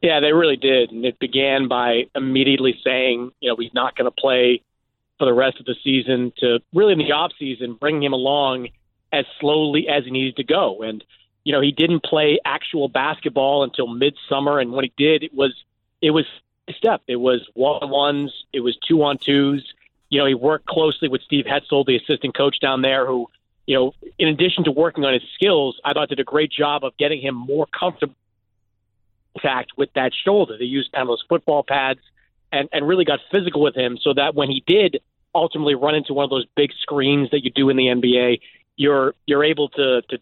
Yeah, 0.02 0.20
they 0.20 0.32
really 0.32 0.56
did. 0.56 0.90
And 0.90 1.04
it 1.04 1.18
began 1.18 1.68
by 1.68 2.04
immediately 2.14 2.78
saying, 2.84 3.32
you 3.40 3.50
know, 3.50 3.56
he's 3.58 3.74
not 3.74 3.96
going 3.96 4.04
to 4.04 4.10
play 4.10 4.62
for 5.18 5.24
the 5.24 5.32
rest 5.32 5.58
of 5.58 5.66
the 5.66 5.74
season 5.82 6.32
to 6.38 6.58
really 6.74 6.92
in 6.92 6.98
the 6.98 7.12
off 7.12 7.32
season, 7.38 7.76
bringing 7.80 8.02
him 8.02 8.12
along 8.12 8.68
as 9.12 9.24
slowly 9.40 9.86
as 9.88 10.04
he 10.04 10.10
needed 10.10 10.36
to 10.36 10.44
go. 10.44 10.82
And, 10.82 11.02
you 11.44 11.52
know, 11.52 11.60
he 11.60 11.72
didn't 11.72 12.02
play 12.02 12.38
actual 12.44 12.88
basketball 12.88 13.64
until 13.64 13.86
midsummer. 13.86 14.58
And 14.58 14.72
when 14.72 14.84
he 14.84 14.92
did, 14.98 15.22
it 15.22 15.32
was, 15.32 15.54
it 16.02 16.10
was 16.10 16.26
step. 16.74 17.02
It 17.06 17.16
was 17.16 17.46
one 17.54 17.82
on 17.82 17.90
ones, 17.90 18.32
it 18.52 18.60
was 18.60 18.76
two 18.88 19.02
on 19.02 19.18
twos. 19.18 19.72
You 20.08 20.20
know, 20.20 20.26
he 20.26 20.34
worked 20.34 20.66
closely 20.66 21.08
with 21.08 21.22
Steve 21.22 21.46
Hetzel, 21.46 21.84
the 21.84 21.96
assistant 21.96 22.36
coach 22.36 22.60
down 22.60 22.82
there, 22.82 23.06
who, 23.06 23.28
you 23.66 23.76
know, 23.76 23.92
in 24.18 24.28
addition 24.28 24.64
to 24.64 24.70
working 24.70 25.04
on 25.04 25.12
his 25.12 25.22
skills, 25.34 25.80
I 25.84 25.92
thought 25.92 26.08
did 26.08 26.20
a 26.20 26.24
great 26.24 26.52
job 26.52 26.84
of 26.84 26.96
getting 26.96 27.20
him 27.20 27.34
more 27.34 27.66
comfortable 27.66 28.14
contact 29.36 29.72
with 29.76 29.92
that 29.94 30.12
shoulder. 30.24 30.56
They 30.58 30.64
used 30.64 30.92
kind 30.92 31.02
of 31.02 31.08
those 31.08 31.24
football 31.28 31.62
pads 31.62 32.00
and, 32.52 32.68
and 32.72 32.86
really 32.86 33.04
got 33.04 33.20
physical 33.30 33.62
with 33.62 33.74
him 33.74 33.98
so 34.00 34.14
that 34.14 34.34
when 34.34 34.48
he 34.48 34.62
did 34.66 35.00
ultimately 35.34 35.74
run 35.74 35.94
into 35.94 36.14
one 36.14 36.24
of 36.24 36.30
those 36.30 36.46
big 36.56 36.70
screens 36.80 37.30
that 37.30 37.44
you 37.44 37.50
do 37.50 37.68
in 37.68 37.76
the 37.76 37.86
NBA, 37.86 38.40
you're 38.76 39.14
you're 39.26 39.44
able 39.44 39.68
to 39.70 40.02
to 40.02 40.18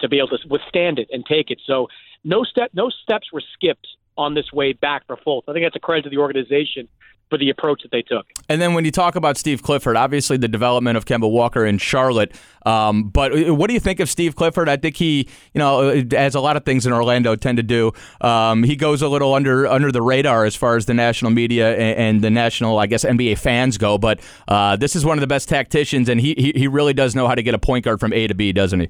to 0.00 0.08
be 0.08 0.18
able 0.18 0.28
to 0.28 0.38
withstand 0.48 0.98
it 0.98 1.08
and 1.12 1.24
take 1.24 1.50
it. 1.50 1.60
So 1.66 1.88
no 2.24 2.44
step 2.44 2.70
no 2.74 2.90
steps 2.90 3.32
were 3.32 3.42
skipped 3.54 3.86
on 4.18 4.34
this 4.34 4.52
way 4.52 4.72
back 4.72 5.06
for 5.06 5.16
Fultz. 5.16 5.44
I 5.48 5.52
think 5.52 5.64
that's 5.64 5.76
a 5.76 5.80
credit 5.80 6.02
to 6.02 6.10
the 6.10 6.18
organization 6.18 6.88
for 7.28 7.38
the 7.38 7.50
approach 7.50 7.82
that 7.82 7.90
they 7.90 8.02
took. 8.02 8.26
And 8.48 8.60
then 8.60 8.74
when 8.74 8.84
you 8.84 8.90
talk 8.90 9.14
about 9.14 9.36
Steve 9.36 9.62
Clifford, 9.62 9.96
obviously 9.96 10.36
the 10.36 10.48
development 10.48 10.96
of 10.96 11.04
Kemba 11.04 11.30
Walker 11.30 11.66
in 11.66 11.78
Charlotte, 11.78 12.34
um, 12.64 13.10
but 13.10 13.50
what 13.50 13.68
do 13.68 13.74
you 13.74 13.80
think 13.80 14.00
of 14.00 14.08
Steve 14.08 14.34
Clifford? 14.34 14.68
I 14.68 14.76
think 14.76 14.96
he, 14.96 15.28
you 15.52 15.58
know, 15.58 15.88
as 16.16 16.34
a 16.34 16.40
lot 16.40 16.56
of 16.56 16.64
things 16.64 16.86
in 16.86 16.92
Orlando 16.92 17.36
tend 17.36 17.58
to 17.58 17.62
do, 17.62 17.92
um, 18.20 18.62
he 18.62 18.76
goes 18.76 19.02
a 19.02 19.08
little 19.08 19.34
under 19.34 19.66
under 19.66 19.92
the 19.92 20.02
radar 20.02 20.44
as 20.44 20.56
far 20.56 20.76
as 20.76 20.86
the 20.86 20.94
national 20.94 21.30
media 21.30 21.76
and, 21.76 21.98
and 21.98 22.24
the 22.24 22.30
national, 22.30 22.78
I 22.78 22.86
guess, 22.86 23.04
NBA 23.04 23.38
fans 23.38 23.78
go. 23.78 23.98
But 23.98 24.20
uh, 24.48 24.76
this 24.76 24.96
is 24.96 25.04
one 25.04 25.18
of 25.18 25.20
the 25.20 25.26
best 25.26 25.48
tacticians, 25.48 26.08
and 26.08 26.20
he, 26.20 26.34
he 26.38 26.52
he 26.56 26.66
really 26.68 26.94
does 26.94 27.14
know 27.14 27.28
how 27.28 27.34
to 27.34 27.42
get 27.42 27.54
a 27.54 27.58
point 27.58 27.84
guard 27.84 28.00
from 28.00 28.12
A 28.12 28.26
to 28.26 28.34
B, 28.34 28.52
doesn't 28.52 28.80
he? 28.80 28.88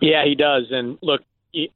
Yeah, 0.00 0.24
he 0.24 0.34
does. 0.34 0.64
And 0.70 0.98
look, 1.02 1.22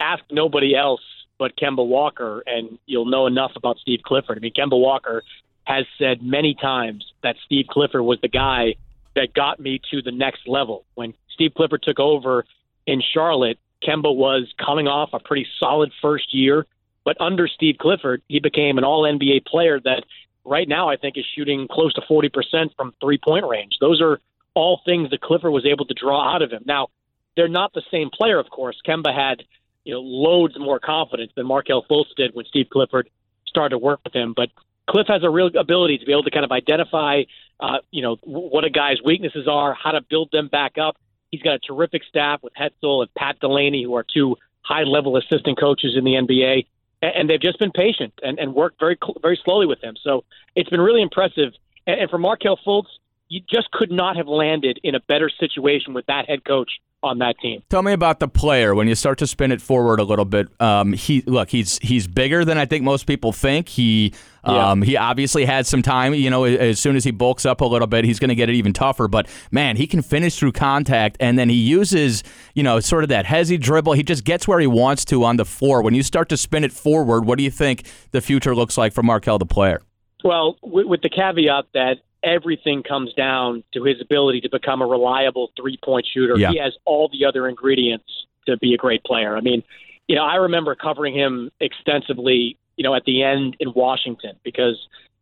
ask 0.00 0.22
nobody 0.30 0.74
else 0.74 1.00
but 1.38 1.56
Kemba 1.56 1.86
Walker, 1.86 2.42
and 2.46 2.78
you'll 2.86 3.06
know 3.06 3.26
enough 3.26 3.52
about 3.56 3.78
Steve 3.78 4.00
Clifford. 4.04 4.38
I 4.38 4.40
mean, 4.40 4.52
Kemba 4.52 4.78
Walker 4.78 5.22
has 5.64 5.84
said 5.98 6.22
many 6.22 6.54
times 6.54 7.12
that 7.22 7.36
Steve 7.44 7.66
Clifford 7.68 8.02
was 8.02 8.18
the 8.20 8.28
guy 8.28 8.74
that 9.14 9.34
got 9.34 9.60
me 9.60 9.80
to 9.90 10.02
the 10.02 10.10
next 10.10 10.48
level. 10.48 10.84
When 10.94 11.14
Steve 11.34 11.52
Clifford 11.54 11.82
took 11.82 12.00
over 12.00 12.44
in 12.86 13.02
Charlotte, 13.02 13.58
Kemba 13.86 14.14
was 14.14 14.52
coming 14.64 14.88
off 14.88 15.10
a 15.12 15.18
pretty 15.18 15.46
solid 15.60 15.92
first 16.02 16.34
year, 16.34 16.66
but 17.04 17.20
under 17.20 17.46
Steve 17.46 17.76
Clifford, 17.78 18.22
he 18.28 18.40
became 18.40 18.78
an 18.78 18.84
All 18.84 19.02
NBA 19.02 19.46
player 19.46 19.78
that 19.80 20.04
right 20.44 20.68
now 20.68 20.88
I 20.88 20.96
think 20.96 21.16
is 21.16 21.24
shooting 21.36 21.68
close 21.68 21.92
to 21.94 22.00
40% 22.00 22.74
from 22.76 22.94
three 23.00 23.18
point 23.18 23.46
range. 23.46 23.76
Those 23.80 24.00
are 24.00 24.20
all 24.54 24.80
things 24.84 25.10
that 25.10 25.20
Clifford 25.20 25.52
was 25.52 25.66
able 25.66 25.84
to 25.84 25.94
draw 25.94 26.34
out 26.34 26.42
of 26.42 26.50
him. 26.50 26.62
Now, 26.66 26.88
they're 27.36 27.48
not 27.48 27.72
the 27.72 27.82
same 27.90 28.10
player, 28.10 28.38
of 28.38 28.50
course. 28.50 28.80
Kemba 28.86 29.14
had 29.14 29.44
you 29.84 29.94
know 29.94 30.00
loads 30.00 30.58
more 30.58 30.78
confidence 30.78 31.32
than 31.36 31.46
Markelle 31.46 31.84
Fultz 31.88 32.14
did 32.16 32.34
when 32.34 32.44
Steve 32.46 32.66
Clifford 32.70 33.08
started 33.46 33.70
to 33.70 33.78
work 33.78 34.00
with 34.04 34.14
him, 34.14 34.34
but 34.36 34.50
Cliff 34.88 35.06
has 35.08 35.22
a 35.22 35.30
real 35.30 35.50
ability 35.58 35.98
to 35.98 36.06
be 36.06 36.12
able 36.12 36.22
to 36.24 36.30
kind 36.30 36.44
of 36.44 36.52
identify, 36.52 37.22
uh, 37.60 37.78
you 37.90 38.02
know, 38.02 38.16
what 38.22 38.64
a 38.64 38.70
guy's 38.70 39.02
weaknesses 39.04 39.46
are, 39.46 39.74
how 39.74 39.92
to 39.92 40.00
build 40.00 40.30
them 40.32 40.48
back 40.48 40.78
up. 40.78 40.96
He's 41.30 41.42
got 41.42 41.54
a 41.54 41.58
terrific 41.58 42.02
staff 42.08 42.42
with 42.42 42.54
Hetzel 42.54 43.02
and 43.02 43.14
Pat 43.14 43.38
Delaney, 43.38 43.82
who 43.82 43.94
are 43.94 44.04
two 44.04 44.36
high-level 44.62 45.16
assistant 45.18 45.60
coaches 45.60 45.94
in 45.96 46.04
the 46.04 46.12
NBA, 46.12 46.66
and 47.02 47.28
they've 47.28 47.40
just 47.40 47.58
been 47.58 47.70
patient 47.70 48.14
and, 48.22 48.38
and 48.38 48.54
worked 48.54 48.80
very 48.80 48.98
very 49.20 49.38
slowly 49.44 49.66
with 49.66 49.82
him. 49.82 49.94
So 50.02 50.24
it's 50.56 50.70
been 50.70 50.80
really 50.80 51.02
impressive. 51.02 51.52
And 51.86 52.08
for 52.10 52.18
Markelle 52.18 52.58
Fultz, 52.66 52.88
you 53.28 53.40
just 53.40 53.70
could 53.70 53.92
not 53.92 54.16
have 54.16 54.26
landed 54.26 54.80
in 54.82 54.94
a 54.94 55.00
better 55.00 55.28
situation 55.28 55.92
with 55.92 56.06
that 56.06 56.28
head 56.28 56.44
coach 56.44 56.70
on 57.02 57.18
that 57.18 57.38
team. 57.38 57.62
Tell 57.68 57.82
me 57.82 57.92
about 57.92 58.18
the 58.18 58.28
player 58.28 58.74
when 58.74 58.88
you 58.88 58.94
start 58.94 59.18
to 59.18 59.26
spin 59.26 59.52
it 59.52 59.60
forward 59.62 60.00
a 60.00 60.04
little 60.04 60.24
bit. 60.24 60.48
Um, 60.60 60.92
he 60.92 61.22
look, 61.22 61.50
he's 61.50 61.78
he's 61.78 62.06
bigger 62.06 62.44
than 62.44 62.58
I 62.58 62.66
think 62.66 62.84
most 62.84 63.06
people 63.06 63.32
think. 63.32 63.68
He 63.68 64.12
um, 64.44 64.82
he 64.82 64.96
obviously 64.96 65.44
had 65.44 65.66
some 65.66 65.82
time. 65.82 66.14
You 66.14 66.30
know, 66.30 66.44
as 66.44 66.78
soon 66.78 66.96
as 66.96 67.04
he 67.04 67.10
bulks 67.10 67.46
up 67.46 67.60
a 67.60 67.64
little 67.64 67.86
bit, 67.86 68.04
he's 68.04 68.18
going 68.18 68.30
to 68.30 68.34
get 68.34 68.48
it 68.48 68.54
even 68.54 68.72
tougher. 68.72 69.06
But 69.06 69.28
man, 69.50 69.76
he 69.76 69.86
can 69.86 70.02
finish 70.02 70.38
through 70.38 70.52
contact, 70.52 71.16
and 71.20 71.38
then 71.38 71.48
he 71.48 71.56
uses 71.56 72.24
you 72.54 72.62
know 72.62 72.80
sort 72.80 73.04
of 73.04 73.08
that 73.10 73.26
hezzy 73.26 73.60
dribble. 73.60 73.92
He 73.92 74.02
just 74.02 74.24
gets 74.24 74.48
where 74.48 74.58
he 74.58 74.66
wants 74.66 75.04
to 75.06 75.24
on 75.24 75.36
the 75.36 75.44
floor. 75.44 75.82
When 75.82 75.94
you 75.94 76.02
start 76.02 76.28
to 76.30 76.36
spin 76.36 76.64
it 76.64 76.72
forward, 76.72 77.24
what 77.26 77.38
do 77.38 77.44
you 77.44 77.50
think 77.50 77.86
the 78.10 78.20
future 78.20 78.54
looks 78.54 78.76
like 78.76 78.92
for 78.92 79.02
Markelle 79.02 79.38
the 79.38 79.46
player? 79.46 79.82
Well, 80.24 80.56
with 80.62 81.02
the 81.02 81.10
caveat 81.10 81.66
that 81.74 81.98
everything 82.28 82.82
comes 82.82 83.12
down 83.14 83.64
to 83.72 83.84
his 83.84 84.00
ability 84.00 84.40
to 84.42 84.48
become 84.50 84.82
a 84.82 84.86
reliable 84.86 85.50
three 85.60 85.78
point 85.82 86.06
shooter. 86.12 86.36
Yeah. 86.36 86.50
He 86.50 86.58
has 86.58 86.74
all 86.84 87.08
the 87.08 87.24
other 87.26 87.48
ingredients 87.48 88.26
to 88.46 88.56
be 88.56 88.74
a 88.74 88.76
great 88.76 89.02
player. 89.04 89.36
I 89.36 89.40
mean, 89.40 89.62
you 90.06 90.16
know, 90.16 90.24
I 90.24 90.36
remember 90.36 90.74
covering 90.74 91.14
him 91.14 91.50
extensively, 91.60 92.56
you 92.76 92.84
know, 92.84 92.94
at 92.94 93.04
the 93.04 93.22
end 93.22 93.56
in 93.60 93.72
Washington 93.74 94.36
because 94.42 94.76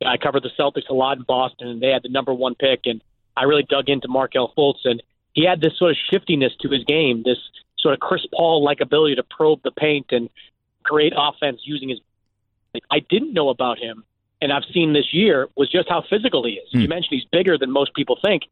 I 0.04 0.16
covered 0.16 0.42
the 0.42 0.50
Celtics 0.58 0.88
a 0.90 0.94
lot 0.94 1.16
in 1.16 1.24
Boston 1.24 1.68
and 1.68 1.82
they 1.82 1.88
had 1.88 2.02
the 2.02 2.08
number 2.08 2.34
one 2.34 2.54
pick 2.54 2.80
and 2.84 3.02
I 3.36 3.44
really 3.44 3.64
dug 3.68 3.88
into 3.88 4.08
Markelle 4.08 4.52
Fultz 4.56 4.84
and 4.84 5.02
he 5.32 5.44
had 5.44 5.60
this 5.60 5.76
sort 5.78 5.90
of 5.90 5.96
shiftiness 6.10 6.52
to 6.60 6.68
his 6.68 6.84
game, 6.84 7.22
this 7.24 7.38
sort 7.78 7.94
of 7.94 8.00
Chris 8.00 8.22
Paul 8.32 8.64
like 8.64 8.80
ability 8.80 9.16
to 9.16 9.22
probe 9.22 9.60
the 9.62 9.70
paint 9.70 10.06
and 10.10 10.30
create 10.82 11.12
offense 11.16 11.60
using 11.64 11.88
his 11.88 11.98
I 12.90 13.00
didn't 13.00 13.32
know 13.32 13.48
about 13.48 13.78
him 13.78 14.04
and 14.40 14.52
I've 14.52 14.64
seen 14.72 14.92
this 14.92 15.12
year 15.12 15.48
was 15.56 15.70
just 15.70 15.88
how 15.88 16.02
physical 16.08 16.44
he 16.44 16.54
is. 16.54 16.68
Mm. 16.72 16.82
You 16.82 16.88
mentioned 16.88 17.10
he's 17.10 17.24
bigger 17.30 17.56
than 17.58 17.70
most 17.70 17.94
people 17.94 18.18
think. 18.22 18.42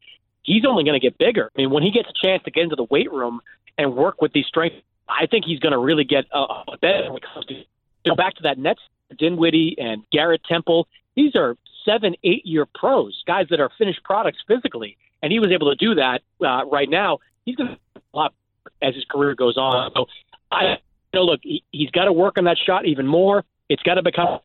He's 0.43 0.65
only 0.65 0.83
going 0.83 0.99
to 0.99 0.99
get 0.99 1.17
bigger. 1.17 1.49
I 1.55 1.61
mean, 1.61 1.71
when 1.71 1.83
he 1.83 1.91
gets 1.91 2.09
a 2.09 2.25
chance 2.25 2.43
to 2.43 2.51
get 2.51 2.63
into 2.63 2.75
the 2.75 2.85
weight 2.85 3.11
room 3.11 3.41
and 3.77 3.95
work 3.95 4.21
with 4.21 4.31
these 4.33 4.45
strength, 4.45 4.75
I 5.09 5.25
think 5.27 5.45
he's 5.45 5.59
going 5.59 5.71
to 5.71 5.79
really 5.79 6.03
get 6.03 6.25
uh, 6.31 6.63
better 6.81 7.11
when 7.11 7.17
it 7.17 7.23
comes 7.33 7.45
to 7.47 7.63
go 8.05 8.15
back 8.15 8.35
to 8.35 8.43
that 8.43 8.57
Nets. 8.57 8.81
Dinwiddie 9.17 9.75
and 9.77 10.03
Garrett 10.11 10.43
Temple. 10.43 10.87
These 11.15 11.35
are 11.35 11.55
seven, 11.85 12.15
eight 12.23 12.45
year 12.45 12.65
pros, 12.65 13.23
guys 13.27 13.47
that 13.49 13.59
are 13.59 13.69
finished 13.77 14.03
products 14.03 14.39
physically, 14.47 14.97
and 15.21 15.31
he 15.31 15.39
was 15.39 15.51
able 15.51 15.69
to 15.69 15.75
do 15.75 15.95
that 15.95 16.21
uh, 16.43 16.65
right 16.65 16.89
now. 16.89 17.19
He's 17.45 17.55
going 17.55 17.69
to 17.69 17.77
a 18.13 18.17
lot 18.17 18.33
as 18.81 18.95
his 18.95 19.05
career 19.05 19.35
goes 19.35 19.57
on. 19.57 19.91
So 19.95 20.07
I 20.51 20.63
you 20.63 20.77
know 21.13 21.23
look, 21.23 21.41
he, 21.43 21.63
he's 21.71 21.91
got 21.91 22.05
to 22.05 22.13
work 22.13 22.37
on 22.37 22.45
that 22.45 22.57
shot 22.57 22.85
even 22.85 23.07
more. 23.07 23.43
It's 23.69 23.83
got 23.83 23.95
to 23.95 24.03
become 24.03 24.39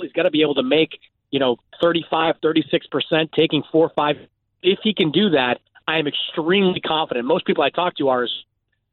He's 0.00 0.12
got 0.12 0.24
to 0.24 0.30
be 0.30 0.42
able 0.42 0.54
to 0.56 0.62
make, 0.62 0.98
you 1.30 1.38
know, 1.38 1.56
35, 1.80 2.36
36%, 2.42 3.32
taking 3.32 3.62
four 3.70 3.86
or 3.86 3.92
five. 3.94 4.16
If 4.62 4.80
he 4.82 4.94
can 4.94 5.10
do 5.10 5.30
that, 5.30 5.60
I 5.86 5.98
am 5.98 6.06
extremely 6.06 6.80
confident. 6.80 7.26
Most 7.26 7.46
people 7.46 7.62
I 7.62 7.70
talk 7.70 7.96
to 7.96 8.08
are 8.08 8.26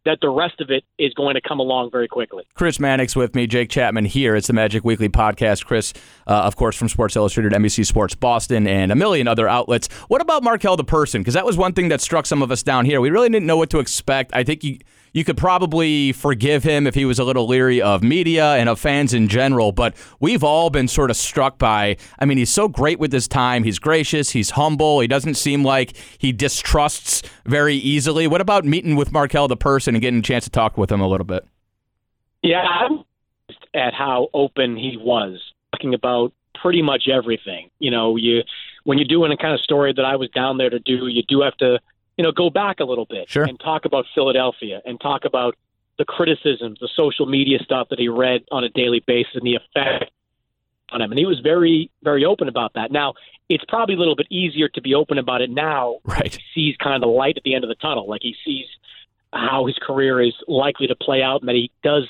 that 0.03 0.17
the 0.20 0.29
rest 0.29 0.60
of 0.60 0.72
it 0.72 0.84
is 0.98 1.13
going 1.13 1.36
to 1.36 1.41
come 1.41 1.60
along 1.60 1.91
very 1.91 2.08
quickly. 2.08 2.43
Chris 2.55 2.79
Mannix 2.79 3.15
with 3.15 3.36
me, 3.36 3.46
Jake 3.46 3.70
Chapman 3.70 4.05
here. 4.05 4.36
It's 4.36 4.48
the 4.48 4.53
Magic 4.53 4.84
Weekly 4.84 5.10
podcast. 5.10 5.65
Chris, 5.65 5.93
uh, 6.27 6.41
of 6.41 6.55
course, 6.55 6.75
from 6.75 6.89
Sports 6.89 7.15
Illustrated, 7.15 7.53
NBC 7.53 7.86
Sports 7.86 8.15
Boston, 8.15 8.67
and 8.67 8.91
a 8.91 8.96
million 8.96 9.27
other 9.27 9.48
outlets. 9.48 9.88
What 10.08 10.22
about 10.22 10.41
Markelle 10.43 10.75
the 10.75 10.84
person? 10.84 11.22
Because 11.22 11.36
that 11.36 11.46
was 11.46 11.55
one 11.55 11.74
thing 11.74 11.89
that 11.89 12.01
struck 12.01 12.25
some 12.25 12.41
of 12.41 12.51
us 12.51 12.63
down 12.63 12.86
here. 12.86 13.00
We 13.00 13.12
really 13.12 13.29
didn't 13.29 13.46
know 13.46 13.58
what 13.58 13.70
to 13.72 13.79
expect. 13.79 14.31
I 14.34 14.43
think 14.43 14.63
you 14.63 14.79
you 15.13 15.23
could 15.23 15.37
probably 15.37 16.11
forgive 16.11 16.63
him 16.63 16.87
if 16.87 16.95
he 16.95 17.05
was 17.05 17.19
a 17.19 17.23
little 17.23 17.47
leery 17.47 17.81
of 17.81 18.01
media 18.01 18.55
and 18.55 18.69
of 18.69 18.79
fans 18.79 19.13
in 19.13 19.27
general, 19.27 19.71
but 19.71 19.95
we've 20.19 20.43
all 20.43 20.69
been 20.69 20.87
sort 20.87 21.09
of 21.09 21.17
struck 21.17 21.57
by. 21.57 21.97
I 22.19 22.25
mean, 22.25 22.37
he's 22.37 22.49
so 22.49 22.67
great 22.67 22.99
with 22.99 23.11
his 23.11 23.27
time. 23.27 23.63
He's 23.63 23.79
gracious. 23.79 24.31
He's 24.31 24.51
humble. 24.51 24.99
He 24.99 25.07
doesn't 25.07 25.35
seem 25.35 25.63
like 25.63 25.95
he 26.17 26.31
distrusts 26.31 27.23
very 27.45 27.75
easily. 27.75 28.27
What 28.27 28.41
about 28.41 28.65
meeting 28.65 28.95
with 28.95 29.11
Markelle 29.11 29.47
the 29.47 29.57
person 29.57 29.95
and 29.95 30.01
getting 30.01 30.19
a 30.19 30.23
chance 30.23 30.45
to 30.45 30.49
talk 30.49 30.77
with 30.77 30.91
him 30.91 31.01
a 31.01 31.07
little 31.07 31.25
bit? 31.25 31.45
Yeah, 32.41 32.61
I'm 32.61 33.03
at 33.73 33.93
how 33.93 34.29
open 34.33 34.75
he 34.77 34.97
was 34.97 35.39
talking 35.73 35.93
about 35.93 36.33
pretty 36.61 36.81
much 36.81 37.07
everything. 37.11 37.69
You 37.79 37.91
know, 37.91 38.15
you 38.15 38.41
when 38.83 38.97
you're 38.97 39.07
doing 39.07 39.31
a 39.31 39.37
kind 39.37 39.53
of 39.53 39.59
story 39.61 39.93
that 39.93 40.05
I 40.05 40.15
was 40.15 40.29
down 40.29 40.57
there 40.57 40.69
to 40.69 40.79
do, 40.79 41.07
you 41.07 41.23
do 41.27 41.41
have 41.41 41.55
to 41.57 41.79
you 42.21 42.27
know, 42.27 42.31
go 42.31 42.51
back 42.51 42.79
a 42.79 42.83
little 42.83 43.07
bit 43.07 43.27
sure. 43.27 43.45
and 43.45 43.59
talk 43.59 43.85
about 43.85 44.05
Philadelphia 44.13 44.79
and 44.85 45.01
talk 45.01 45.25
about 45.25 45.55
the 45.97 46.05
criticisms, 46.05 46.77
the 46.79 46.87
social 46.95 47.25
media 47.25 47.57
stuff 47.63 47.89
that 47.89 47.97
he 47.97 48.09
read 48.09 48.43
on 48.51 48.63
a 48.63 48.69
daily 48.69 49.03
basis 49.07 49.33
and 49.33 49.41
the 49.41 49.55
effect 49.55 50.11
on 50.91 51.01
him. 51.01 51.11
And 51.11 51.17
he 51.17 51.25
was 51.25 51.39
very, 51.39 51.89
very 52.03 52.23
open 52.23 52.47
about 52.47 52.75
that. 52.75 52.91
Now, 52.91 53.15
it's 53.49 53.65
probably 53.67 53.95
a 53.95 53.97
little 53.97 54.15
bit 54.15 54.27
easier 54.29 54.69
to 54.69 54.81
be 54.81 54.93
open 54.93 55.17
about 55.17 55.41
it 55.41 55.49
now. 55.49 55.97
Right. 56.03 56.31
He 56.31 56.41
sees 56.53 56.77
kind 56.77 56.93
of 56.93 57.01
the 57.01 57.07
light 57.07 57.37
at 57.37 57.43
the 57.43 57.55
end 57.55 57.63
of 57.63 57.69
the 57.69 57.75
tunnel. 57.75 58.07
Like 58.07 58.21
he 58.21 58.35
sees 58.45 58.67
how 59.33 59.65
his 59.65 59.79
career 59.81 60.21
is 60.21 60.35
likely 60.47 60.85
to 60.85 60.95
play 60.95 61.23
out 61.23 61.41
and 61.41 61.49
that 61.49 61.55
he 61.55 61.71
does 61.81 62.07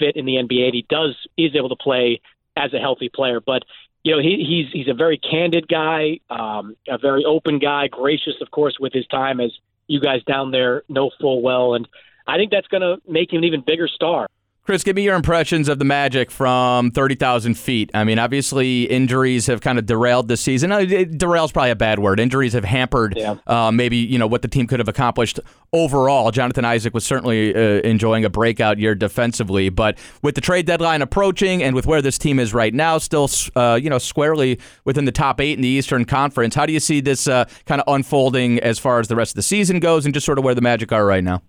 fit 0.00 0.16
in 0.16 0.26
the 0.26 0.34
NBA 0.34 0.64
and 0.64 0.74
he 0.74 0.86
does 0.88 1.14
is 1.36 1.54
able 1.54 1.68
to 1.68 1.76
play 1.76 2.20
as 2.56 2.74
a 2.74 2.80
healthy 2.80 3.08
player. 3.08 3.40
But 3.40 3.62
you 4.02 4.14
know, 4.14 4.20
he, 4.20 4.44
he's 4.44 4.72
he's 4.72 4.88
a 4.88 4.94
very 4.94 5.18
candid 5.18 5.68
guy, 5.68 6.18
um, 6.28 6.76
a 6.88 6.98
very 6.98 7.24
open 7.24 7.58
guy, 7.58 7.88
gracious, 7.88 8.34
of 8.40 8.50
course, 8.50 8.76
with 8.80 8.92
his 8.92 9.06
time, 9.06 9.40
as 9.40 9.52
you 9.86 10.00
guys 10.00 10.22
down 10.24 10.50
there 10.50 10.82
know 10.88 11.10
full 11.20 11.40
well. 11.40 11.74
And 11.74 11.86
I 12.26 12.36
think 12.36 12.50
that's 12.50 12.66
going 12.68 12.80
to 12.82 13.00
make 13.10 13.32
him 13.32 13.38
an 13.38 13.44
even 13.44 13.62
bigger 13.64 13.88
star. 13.88 14.26
Chris, 14.64 14.84
give 14.84 14.94
me 14.94 15.02
your 15.02 15.16
impressions 15.16 15.68
of 15.68 15.80
the 15.80 15.84
Magic 15.84 16.30
from 16.30 16.92
30,000 16.92 17.54
feet. 17.54 17.90
I 17.94 18.04
mean, 18.04 18.20
obviously, 18.20 18.84
injuries 18.84 19.48
have 19.48 19.60
kind 19.60 19.76
of 19.76 19.86
derailed 19.86 20.28
this 20.28 20.40
season. 20.40 20.70
Uh, 20.70 20.84
derail 20.84 21.44
is 21.44 21.50
probably 21.50 21.72
a 21.72 21.76
bad 21.76 21.98
word. 21.98 22.20
Injuries 22.20 22.52
have 22.52 22.64
hampered 22.64 23.14
yeah. 23.16 23.34
uh, 23.48 23.72
maybe 23.72 23.96
you 23.96 24.20
know 24.20 24.28
what 24.28 24.42
the 24.42 24.46
team 24.46 24.68
could 24.68 24.78
have 24.78 24.86
accomplished 24.86 25.40
overall. 25.72 26.30
Jonathan 26.30 26.64
Isaac 26.64 26.94
was 26.94 27.04
certainly 27.04 27.52
uh, 27.52 27.80
enjoying 27.80 28.24
a 28.24 28.30
breakout 28.30 28.78
year 28.78 28.94
defensively, 28.94 29.68
but 29.68 29.98
with 30.22 30.36
the 30.36 30.40
trade 30.40 30.66
deadline 30.66 31.02
approaching 31.02 31.60
and 31.60 31.74
with 31.74 31.86
where 31.86 32.00
this 32.00 32.16
team 32.16 32.38
is 32.38 32.54
right 32.54 32.72
now, 32.72 32.98
still 32.98 33.28
uh, 33.56 33.76
you 33.82 33.90
know 33.90 33.98
squarely 33.98 34.60
within 34.84 35.06
the 35.06 35.12
top 35.12 35.40
eight 35.40 35.58
in 35.58 35.62
the 35.62 35.68
Eastern 35.68 36.04
Conference, 36.04 36.54
how 36.54 36.66
do 36.66 36.72
you 36.72 36.80
see 36.80 37.00
this 37.00 37.26
uh, 37.26 37.46
kind 37.66 37.80
of 37.80 37.92
unfolding 37.92 38.60
as 38.60 38.78
far 38.78 39.00
as 39.00 39.08
the 39.08 39.16
rest 39.16 39.32
of 39.32 39.36
the 39.36 39.42
season 39.42 39.80
goes, 39.80 40.04
and 40.04 40.14
just 40.14 40.24
sort 40.24 40.38
of 40.38 40.44
where 40.44 40.54
the 40.54 40.60
Magic 40.60 40.92
are 40.92 41.04
right 41.04 41.24
now? 41.24 41.42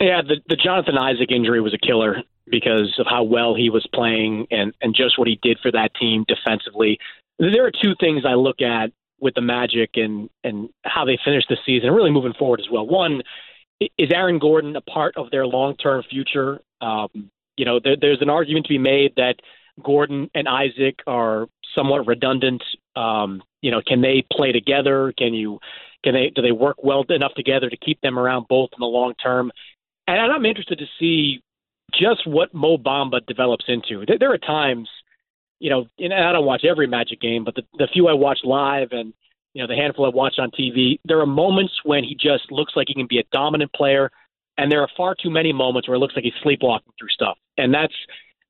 Yeah, 0.00 0.22
the, 0.22 0.36
the 0.48 0.56
Jonathan 0.56 0.98
Isaac 0.98 1.30
injury 1.30 1.60
was 1.60 1.74
a 1.74 1.78
killer 1.78 2.22
because 2.46 2.94
of 2.98 3.06
how 3.08 3.22
well 3.22 3.54
he 3.54 3.70
was 3.70 3.86
playing 3.92 4.46
and, 4.50 4.74
and 4.80 4.94
just 4.94 5.18
what 5.18 5.28
he 5.28 5.38
did 5.42 5.58
for 5.60 5.72
that 5.72 5.94
team 5.98 6.24
defensively. 6.28 6.98
There 7.38 7.66
are 7.66 7.70
two 7.70 7.94
things 7.98 8.24
I 8.26 8.34
look 8.34 8.60
at 8.60 8.92
with 9.20 9.34
the 9.34 9.40
Magic 9.40 9.90
and, 9.94 10.28
and 10.44 10.68
how 10.84 11.04
they 11.04 11.18
finished 11.24 11.48
the 11.48 11.56
season, 11.64 11.90
really 11.92 12.10
moving 12.10 12.34
forward 12.34 12.60
as 12.60 12.66
well. 12.70 12.86
One, 12.86 13.22
is 13.80 14.10
Aaron 14.12 14.38
Gordon 14.38 14.76
a 14.76 14.80
part 14.80 15.16
of 15.16 15.30
their 15.30 15.46
long 15.46 15.76
term 15.76 16.02
future? 16.08 16.60
Um, 16.80 17.30
you 17.56 17.64
know, 17.64 17.80
there, 17.82 17.96
there's 17.98 18.22
an 18.22 18.30
argument 18.30 18.66
to 18.66 18.70
be 18.70 18.78
made 18.78 19.14
that 19.16 19.36
Gordon 19.82 20.30
and 20.34 20.48
Isaac 20.48 21.00
are 21.06 21.48
somewhat 21.74 22.06
redundant. 22.06 22.62
Um, 22.94 23.42
you 23.60 23.70
know, 23.70 23.82
can 23.86 24.00
they 24.00 24.24
play 24.30 24.52
together? 24.52 25.12
Can 25.16 25.34
you 25.34 25.58
can 26.04 26.14
they 26.14 26.30
do 26.34 26.42
they 26.42 26.52
work 26.52 26.82
well 26.82 27.04
enough 27.08 27.34
together 27.34 27.68
to 27.68 27.76
keep 27.76 28.00
them 28.00 28.18
around 28.18 28.46
both 28.48 28.70
in 28.72 28.80
the 28.80 28.86
long 28.86 29.14
term? 29.14 29.50
And 30.06 30.32
I'm 30.32 30.46
interested 30.46 30.78
to 30.78 30.86
see 30.98 31.42
just 31.92 32.26
what 32.26 32.54
Mo 32.54 32.78
Bamba 32.78 33.24
develops 33.26 33.64
into. 33.68 34.04
There 34.06 34.32
are 34.32 34.38
times, 34.38 34.88
you 35.58 35.70
know, 35.70 35.86
and 35.98 36.12
I 36.12 36.32
don't 36.32 36.44
watch 36.44 36.64
every 36.64 36.86
Magic 36.86 37.20
game, 37.20 37.44
but 37.44 37.54
the, 37.54 37.62
the 37.78 37.88
few 37.92 38.08
I 38.08 38.12
watch 38.12 38.38
live 38.44 38.88
and 38.92 39.12
you 39.54 39.62
know 39.62 39.68
the 39.68 39.74
handful 39.74 40.04
I 40.04 40.10
watch 40.10 40.34
on 40.38 40.50
TV, 40.50 41.00
there 41.04 41.18
are 41.20 41.26
moments 41.26 41.72
when 41.84 42.04
he 42.04 42.14
just 42.14 42.52
looks 42.52 42.74
like 42.76 42.88
he 42.88 42.94
can 42.94 43.06
be 43.08 43.18
a 43.18 43.24
dominant 43.32 43.72
player, 43.72 44.10
and 44.58 44.70
there 44.70 44.82
are 44.82 44.88
far 44.96 45.14
too 45.14 45.30
many 45.30 45.52
moments 45.52 45.88
where 45.88 45.96
it 45.96 45.98
looks 45.98 46.14
like 46.14 46.24
he's 46.24 46.34
sleepwalking 46.42 46.92
through 46.98 47.08
stuff, 47.08 47.38
and 47.56 47.72
that's 47.72 47.94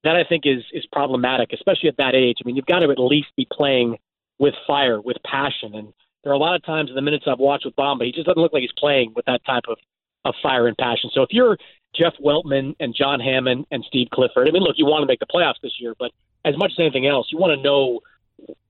that 0.02 0.16
I 0.16 0.24
think 0.28 0.46
is 0.46 0.64
is 0.72 0.84
problematic, 0.92 1.52
especially 1.52 1.88
at 1.88 1.96
that 1.98 2.16
age. 2.16 2.38
I 2.40 2.46
mean, 2.46 2.56
you've 2.56 2.66
got 2.66 2.80
to 2.80 2.90
at 2.90 2.98
least 2.98 3.28
be 3.36 3.46
playing 3.52 3.96
with 4.40 4.54
fire, 4.66 5.00
with 5.00 5.16
passion, 5.24 5.76
and 5.76 5.92
there 6.24 6.32
are 6.32 6.34
a 6.34 6.38
lot 6.38 6.56
of 6.56 6.64
times 6.64 6.90
in 6.90 6.96
the 6.96 7.02
minutes 7.02 7.26
I've 7.28 7.38
watched 7.38 7.66
with 7.66 7.76
Bamba, 7.76 8.04
he 8.04 8.10
just 8.10 8.26
doesn't 8.26 8.42
look 8.42 8.52
like 8.52 8.62
he's 8.62 8.70
playing 8.76 9.12
with 9.14 9.26
that 9.26 9.44
type 9.46 9.62
of 9.68 9.78
of 10.26 10.34
fire 10.42 10.66
and 10.66 10.76
passion. 10.76 11.10
So 11.12 11.22
if 11.22 11.28
you're 11.30 11.56
Jeff 11.96 12.14
Weltman 12.22 12.76
and 12.78 12.94
John 12.94 13.20
Hammond 13.20 13.66
and 13.70 13.84
Steve 13.86 14.08
Clifford. 14.12 14.48
I 14.48 14.50
mean, 14.50 14.62
look, 14.62 14.76
you 14.76 14.86
want 14.86 15.02
to 15.02 15.06
make 15.06 15.20
the 15.20 15.26
playoffs 15.26 15.60
this 15.62 15.80
year, 15.80 15.94
but 15.98 16.12
as 16.44 16.56
much 16.56 16.72
as 16.72 16.78
anything 16.78 17.06
else, 17.06 17.28
you 17.30 17.38
want 17.38 17.56
to 17.56 17.62
know 17.62 18.00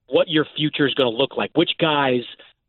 what 0.07 0.29
your 0.29 0.45
future 0.55 0.87
is 0.87 0.93
going 0.93 1.11
to 1.11 1.17
look 1.17 1.35
like, 1.35 1.51
which 1.53 1.71
guys 1.77 2.21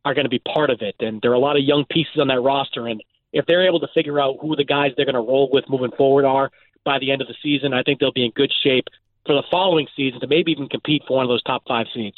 are 0.05 0.13
going 0.13 0.25
to 0.25 0.29
be 0.29 0.39
part 0.39 0.69
of 0.69 0.81
it. 0.81 0.95
And 0.99 1.21
there 1.21 1.31
are 1.31 1.35
a 1.35 1.39
lot 1.39 1.55
of 1.55 1.63
young 1.63 1.85
pieces 1.89 2.17
on 2.19 2.27
that 2.27 2.41
roster. 2.41 2.87
And 2.87 3.01
if 3.31 3.45
they're 3.45 3.65
able 3.65 3.79
to 3.79 3.87
figure 3.93 4.19
out 4.19 4.37
who 4.41 4.55
the 4.55 4.65
guys 4.65 4.91
they're 4.95 5.05
going 5.05 5.15
to 5.15 5.21
roll 5.21 5.49
with 5.51 5.69
moving 5.69 5.91
forward 5.91 6.25
are 6.25 6.51
by 6.83 6.99
the 6.99 7.11
end 7.11 7.21
of 7.21 7.27
the 7.27 7.35
season, 7.41 7.73
I 7.73 7.83
think 7.83 7.99
they'll 7.99 8.11
be 8.11 8.25
in 8.25 8.31
good 8.31 8.51
shape 8.63 8.87
for 9.25 9.33
the 9.33 9.43
following 9.49 9.87
season 9.95 10.19
to 10.21 10.27
maybe 10.27 10.51
even 10.51 10.67
compete 10.67 11.03
for 11.07 11.17
one 11.17 11.25
of 11.25 11.29
those 11.29 11.43
top 11.43 11.63
five 11.67 11.87
seeds. 11.93 12.17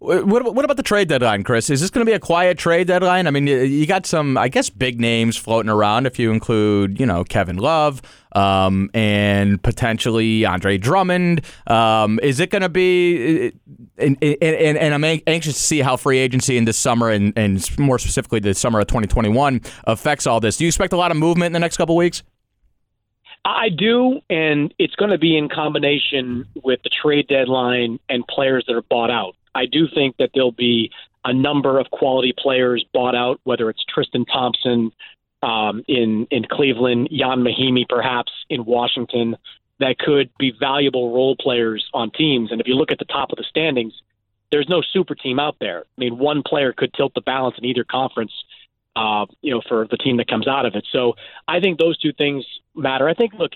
What, 0.00 0.54
what 0.54 0.64
about 0.64 0.76
the 0.76 0.84
trade 0.84 1.08
deadline, 1.08 1.42
Chris? 1.42 1.70
Is 1.70 1.80
this 1.80 1.90
going 1.90 2.06
to 2.06 2.08
be 2.08 2.14
a 2.14 2.20
quiet 2.20 2.56
trade 2.56 2.86
deadline? 2.86 3.26
I 3.26 3.32
mean, 3.32 3.48
you 3.48 3.84
got 3.84 4.06
some, 4.06 4.38
I 4.38 4.46
guess, 4.46 4.70
big 4.70 5.00
names 5.00 5.36
floating 5.36 5.68
around. 5.68 6.06
If 6.06 6.20
you 6.20 6.30
include, 6.30 7.00
you 7.00 7.06
know, 7.06 7.24
Kevin 7.24 7.56
Love 7.56 8.00
um, 8.36 8.90
and 8.94 9.60
potentially 9.60 10.44
Andre 10.44 10.78
Drummond, 10.78 11.40
um, 11.66 12.20
is 12.22 12.38
it 12.38 12.50
going 12.50 12.62
to 12.62 12.68
be? 12.68 13.52
And, 13.96 14.16
and, 14.22 14.78
and, 14.78 14.94
I'm 14.94 15.20
anxious 15.26 15.54
to 15.54 15.60
see 15.60 15.80
how 15.80 15.96
free 15.96 16.18
agency 16.18 16.56
in 16.56 16.64
this 16.64 16.76
summer 16.76 17.10
and, 17.10 17.36
and 17.36 17.76
more 17.76 17.98
specifically 17.98 18.38
the 18.38 18.54
summer 18.54 18.78
of 18.78 18.86
2021 18.86 19.60
affects 19.82 20.28
all 20.28 20.38
this. 20.38 20.58
Do 20.58 20.64
you 20.64 20.68
expect 20.68 20.92
a 20.92 20.96
lot 20.96 21.10
of 21.10 21.16
movement 21.16 21.46
in 21.46 21.52
the 21.54 21.58
next 21.58 21.76
couple 21.76 21.96
weeks? 21.96 22.22
I 23.44 23.68
do, 23.70 24.20
and 24.30 24.72
it's 24.78 24.94
going 24.94 25.10
to 25.10 25.18
be 25.18 25.36
in 25.36 25.48
combination 25.48 26.46
with 26.62 26.80
the 26.84 26.90
trade 26.90 27.26
deadline 27.26 27.98
and 28.08 28.24
players 28.28 28.64
that 28.68 28.76
are 28.76 28.82
bought 28.82 29.10
out. 29.10 29.34
I 29.58 29.66
do 29.66 29.88
think 29.92 30.16
that 30.18 30.30
there'll 30.34 30.52
be 30.52 30.90
a 31.24 31.32
number 31.32 31.80
of 31.80 31.86
quality 31.90 32.32
players 32.36 32.84
bought 32.94 33.16
out, 33.16 33.40
whether 33.44 33.68
it's 33.70 33.84
Tristan 33.92 34.24
Thompson 34.24 34.92
um, 35.42 35.82
in 35.88 36.26
in 36.30 36.44
Cleveland, 36.44 37.12
Ian 37.12 37.40
Mahinmi 37.48 37.84
perhaps 37.88 38.32
in 38.48 38.64
Washington, 38.64 39.36
that 39.80 39.98
could 39.98 40.30
be 40.38 40.52
valuable 40.58 41.12
role 41.12 41.36
players 41.36 41.82
on 41.92 42.10
teams. 42.10 42.50
And 42.50 42.60
if 42.60 42.66
you 42.68 42.74
look 42.74 42.92
at 42.92 42.98
the 42.98 43.04
top 43.04 43.30
of 43.32 43.38
the 43.38 43.44
standings, 43.54 43.94
there's 44.50 44.68
no 44.68 44.80
super 44.94 45.14
team 45.14 45.38
out 45.38 45.56
there. 45.60 45.80
I 45.80 45.96
mean, 46.02 46.18
one 46.18 46.42
player 46.50 46.72
could 46.72 46.92
tilt 46.94 47.12
the 47.14 47.20
balance 47.20 47.56
in 47.58 47.64
either 47.64 47.84
conference. 47.84 48.32
Uh, 48.96 49.26
you 49.42 49.52
know, 49.54 49.62
for 49.68 49.86
the 49.92 49.96
team 49.96 50.16
that 50.16 50.26
comes 50.26 50.48
out 50.48 50.66
of 50.66 50.74
it. 50.74 50.84
So 50.90 51.14
I 51.46 51.60
think 51.60 51.78
those 51.78 51.96
two 51.98 52.12
things 52.12 52.44
matter. 52.74 53.08
I 53.08 53.14
think, 53.14 53.32
look, 53.34 53.52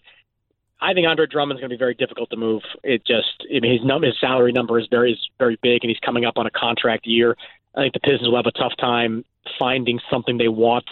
I 0.82 0.94
think 0.94 1.06
Andre 1.06 1.26
Drummond's 1.26 1.60
going 1.60 1.70
to 1.70 1.76
be 1.76 1.78
very 1.78 1.94
difficult 1.94 2.28
to 2.30 2.36
move. 2.36 2.62
It 2.82 3.06
just 3.06 3.44
I 3.48 3.60
mean, 3.60 3.72
his 3.72 3.84
num- 3.84 4.02
his 4.02 4.18
salary 4.20 4.52
number 4.52 4.78
is 4.80 4.88
very 4.90 5.18
very 5.38 5.56
big, 5.62 5.84
and 5.84 5.90
he's 5.90 6.00
coming 6.00 6.24
up 6.24 6.38
on 6.38 6.46
a 6.46 6.50
contract 6.50 7.06
year. 7.06 7.36
I 7.74 7.82
think 7.82 7.94
the 7.94 8.00
Pistons 8.00 8.28
will 8.28 8.36
have 8.36 8.46
a 8.46 8.58
tough 8.58 8.72
time 8.78 9.24
finding 9.58 10.00
something 10.10 10.38
they 10.38 10.48
want 10.48 10.84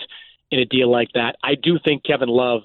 in 0.51 0.61
a 0.61 0.65
deal 0.65 0.91
like 0.91 1.09
that. 1.15 1.37
I 1.43 1.57
do 1.57 1.79
think 1.85 2.05
Kevin 2.05 2.29
Love 2.29 2.63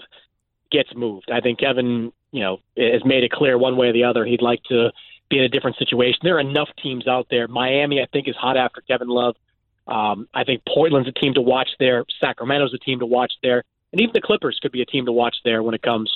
gets 0.72 0.90
moved. 0.96 1.30
I 1.32 1.42
think 1.42 1.60
Kevin, 1.60 2.14
you 2.32 2.42
know, 2.42 2.60
has 2.78 3.04
made 3.04 3.24
it 3.24 3.32
clear 3.32 3.58
one 3.58 3.76
way 3.76 3.88
or 3.88 3.94
the 3.94 4.04
other 4.04 4.24
he'd 4.24 4.42
like 4.42 4.64
to 4.70 4.92
be 5.30 5.40
in 5.40 5.44
a 5.44 5.50
different 5.50 5.78
situation. 5.78 6.20
There 6.22 6.38
are 6.38 6.40
enough 6.40 6.70
teams 6.82 7.08
out 7.08 7.28
there. 7.32 7.48
Miami, 7.48 8.02
I 8.02 8.06
think, 8.12 8.28
is 8.28 8.36
hot 8.36 8.56
after 8.56 8.82
Kevin 8.82 9.08
Love. 9.08 9.36
Um, 9.88 10.28
I 10.34 10.44
think 10.44 10.62
Portland's 10.68 11.10
a 11.10 11.12
team 11.12 11.34
to 11.34 11.42
watch 11.42 11.70
there. 11.80 12.06
Sacramento's 12.20 12.74
a 12.74 12.78
team 12.78 13.00
to 13.00 13.06
watch 13.06 13.34
there, 13.42 13.64
and 13.92 14.00
even 14.00 14.14
the 14.14 14.22
Clippers 14.22 14.60
could 14.62 14.72
be 14.72 14.82
a 14.82 14.86
team 14.86 15.06
to 15.06 15.12
watch 15.12 15.38
there 15.44 15.64
when 15.64 15.74
it 15.74 15.82
comes 15.82 16.16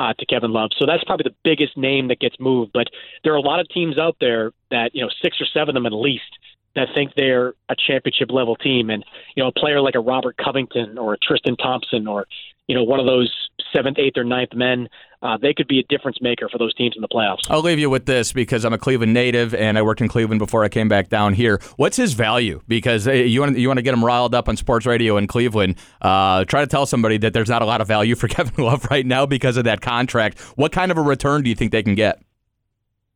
uh, 0.00 0.14
to 0.14 0.24
Kevin 0.24 0.52
Love. 0.52 0.70
So 0.78 0.86
that's 0.86 1.04
probably 1.04 1.24
the 1.24 1.36
biggest 1.44 1.76
name 1.76 2.08
that 2.08 2.20
gets 2.20 2.36
moved. 2.40 2.72
But 2.72 2.86
there 3.22 3.34
are 3.34 3.36
a 3.36 3.42
lot 3.42 3.60
of 3.60 3.68
teams 3.68 3.98
out 3.98 4.16
there 4.18 4.52
that, 4.70 4.94
you 4.94 5.02
know, 5.02 5.10
six 5.22 5.38
or 5.40 5.46
seven 5.52 5.76
of 5.76 5.82
them 5.82 5.86
at 5.86 5.92
least, 5.92 6.32
that 6.74 6.88
think 6.94 7.12
they're 7.16 7.52
a 7.68 7.76
championship 7.76 8.30
level 8.30 8.56
team. 8.56 8.88
And, 8.88 9.04
you 9.34 9.42
know, 9.42 9.48
a 9.48 9.52
player 9.52 9.80
like 9.80 9.96
a 9.96 10.00
Robert 10.00 10.36
Covington 10.38 10.96
or 10.96 11.14
a 11.14 11.18
Tristan 11.18 11.56
Thompson 11.56 12.08
or, 12.08 12.26
you 12.66 12.74
know, 12.74 12.84
one 12.84 13.00
of 13.00 13.06
those 13.06 13.30
seventh, 13.72 13.98
eighth, 13.98 14.16
or 14.16 14.24
ninth 14.24 14.54
men, 14.54 14.88
uh, 15.22 15.36
they 15.36 15.52
could 15.52 15.68
be 15.68 15.78
a 15.78 15.82
difference 15.84 16.18
maker 16.20 16.48
for 16.48 16.58
those 16.58 16.74
teams 16.74 16.94
in 16.96 17.02
the 17.02 17.08
playoffs. 17.08 17.40
I'll 17.48 17.62
leave 17.62 17.78
you 17.78 17.90
with 17.90 18.06
this 18.06 18.32
because 18.32 18.64
I'm 18.64 18.72
a 18.72 18.78
Cleveland 18.78 19.12
native 19.12 19.54
and 19.54 19.76
I 19.76 19.82
worked 19.82 20.00
in 20.00 20.08
Cleveland 20.08 20.38
before 20.38 20.64
I 20.64 20.68
came 20.68 20.88
back 20.88 21.08
down 21.08 21.34
here. 21.34 21.60
What's 21.76 21.96
his 21.96 22.14
value? 22.14 22.62
Because 22.68 23.06
uh, 23.06 23.12
you 23.12 23.40
want 23.40 23.58
you 23.58 23.68
want 23.68 23.78
to 23.78 23.82
get 23.82 23.94
him 23.94 24.04
riled 24.04 24.34
up 24.34 24.48
on 24.48 24.56
sports 24.56 24.86
radio 24.86 25.16
in 25.16 25.26
Cleveland. 25.26 25.76
Uh, 26.00 26.44
try 26.44 26.60
to 26.60 26.66
tell 26.66 26.86
somebody 26.86 27.18
that 27.18 27.32
there's 27.32 27.48
not 27.48 27.62
a 27.62 27.66
lot 27.66 27.80
of 27.80 27.88
value 27.88 28.14
for 28.14 28.28
Kevin 28.28 28.64
Love 28.64 28.86
right 28.90 29.06
now 29.06 29.26
because 29.26 29.56
of 29.56 29.64
that 29.64 29.80
contract. 29.80 30.38
What 30.56 30.72
kind 30.72 30.90
of 30.90 30.98
a 30.98 31.02
return 31.02 31.42
do 31.42 31.50
you 31.50 31.56
think 31.56 31.72
they 31.72 31.82
can 31.82 31.94
get? 31.94 32.22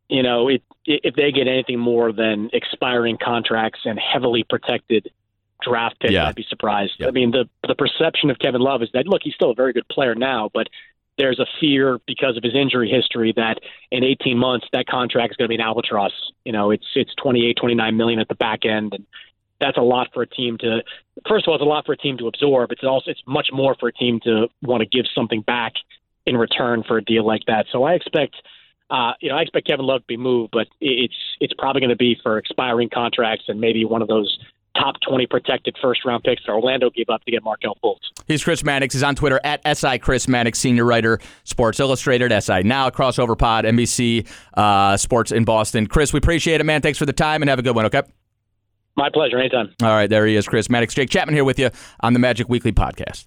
You 0.09 0.23
know, 0.23 0.49
it, 0.49 0.63
if 0.85 1.15
they 1.15 1.33
get 1.33 1.49
anything 1.49 1.79
more 1.79 2.13
than 2.13 2.51
expiring 2.53 3.17
contracts 3.23 3.81
and 3.85 3.99
heavily 3.99 4.45
protected 4.49 5.11
draft 5.65 5.99
pick, 6.01 6.11
yeah. 6.11 6.29
I'd 6.29 6.35
be 6.35 6.47
surprised. 6.49 6.95
Yeah. 6.99 7.09
I 7.09 7.11
mean, 7.11 7.31
the 7.31 7.49
the 7.67 7.75
perception 7.75 8.31
of 8.31 8.39
Kevin 8.39 8.61
Love 8.61 8.83
is 8.83 8.89
that 8.95 9.07
look, 9.07 9.23
he's 9.23 9.35
still 9.35 9.51
a 9.51 9.55
very 9.55 9.73
good 9.73 9.89
player 9.89 10.15
now, 10.15 10.51
but 10.53 10.69
there's 11.19 11.39
a 11.39 11.47
fear 11.61 12.01
because 12.07 12.37
of 12.37 12.43
his 12.43 12.55
injury 12.55 12.91
history 12.91 13.33
that 13.37 13.61
in 13.91 14.03
18 14.03 14.37
months 14.37 14.67
that 14.73 14.87
contract 14.87 15.33
is 15.33 15.37
going 15.37 15.47
to 15.47 15.49
be 15.49 15.55
an 15.55 15.61
albatross. 15.61 16.13
You 16.45 16.53
know, 16.53 16.71
it's 16.71 16.87
it's 16.95 17.15
28, 17.23 17.57
29 17.57 17.97
million 17.97 18.21
at 18.21 18.29
the 18.29 18.35
back 18.35 18.65
end, 18.65 18.95
and 18.95 19.07
that's 19.61 19.79
a 19.79 19.83
lot 19.83 20.09
for 20.13 20.23
a 20.23 20.27
team 20.27 20.59
to. 20.59 20.83
First 21.29 21.47
of 21.47 21.51
all, 21.51 21.55
it's 21.57 21.63
a 21.63 21.67
lot 21.67 21.87
for 21.87 21.93
a 21.93 21.97
team 21.97 22.19
to 22.19 22.27
absorb. 22.27 22.73
It's 22.73 22.83
also 22.85 23.11
it's 23.11 23.23
much 23.27 23.49
more 23.53 23.77
for 23.79 23.89
a 23.89 23.93
team 23.93 24.21
to 24.25 24.49
want 24.63 24.81
to 24.81 24.87
give 24.87 25.07
something 25.15 25.43
back 25.43 25.73
in 26.27 26.37
return 26.37 26.83
for 26.87 26.99
a 26.99 27.05
deal 27.05 27.27
like 27.27 27.43
that. 27.47 27.67
So 27.71 27.85
I 27.85 27.95
expect. 27.95 28.37
Uh, 28.91 29.13
you 29.19 29.31
know, 29.31 29.37
I 29.37 29.41
expect 29.41 29.67
Kevin 29.67 29.87
Love 29.87 30.03
to 30.03 30.07
be 30.07 30.19
moved, 30.19 30.51
but 30.53 30.67
it's 30.79 31.17
it's 31.41 31.55
probably 31.57 31.81
going 31.81 31.91
to 31.91 31.97
be 31.97 32.19
for 32.23 32.37
expiring 32.37 32.91
contracts 32.91 33.47
and 33.49 33.59
maybe 33.59 33.85
one 33.87 34.03
of 34.03 34.09
those 34.09 34.39
top 34.75 34.97
20 35.07 35.27
protected 35.27 35.77
first 35.81 36.05
round 36.05 36.23
picks 36.25 36.43
that 36.47 36.53
Orlando 36.53 36.91
gave 36.91 37.09
up 37.09 37.25
to 37.25 37.31
get 37.31 37.43
Markelle 37.43 37.77
Fultz. 37.83 38.01
He's 38.27 38.43
Chris 38.43 38.65
Mannix. 38.65 38.95
He's 38.95 39.03
on 39.03 39.15
Twitter 39.15 39.41
at 39.45 39.61
SI 39.77 39.99
Chris 39.99 40.29
Mannix, 40.29 40.59
senior 40.59 40.85
writer, 40.85 41.21
Sports 41.45 41.81
Illustrated, 41.81 42.33
SI 42.43 42.63
Now, 42.63 42.91
Crossover 42.91 43.39
Pod, 43.39 43.65
NBC 43.65 44.27
uh, 44.55 44.97
Sports 44.97 45.33
in 45.33 45.45
Boston. 45.45 45.87
Chris, 45.87 46.13
we 46.13 46.19
appreciate 46.19 46.61
it, 46.61 46.65
man. 46.65 46.81
Thanks 46.81 46.99
for 46.99 47.07
the 47.07 47.13
time 47.13 47.43
and 47.43 47.49
have 47.49 47.59
a 47.59 47.63
good 47.63 47.77
one, 47.77 47.87
okay? 47.87 48.03
My 48.97 49.11
pleasure. 49.11 49.39
Anytime. 49.39 49.75
All 49.83 49.89
right, 49.89 50.09
there 50.09 50.27
he 50.27 50.37
is, 50.37 50.47
Chris 50.47 50.71
Maddox. 50.71 50.95
Jake 50.95 51.11
Chapman 51.11 51.35
here 51.35 51.45
with 51.45 51.59
you 51.59 51.71
on 52.01 52.13
the 52.13 52.19
Magic 52.21 52.49
Weekly 52.49 52.73
Podcast. 52.73 53.27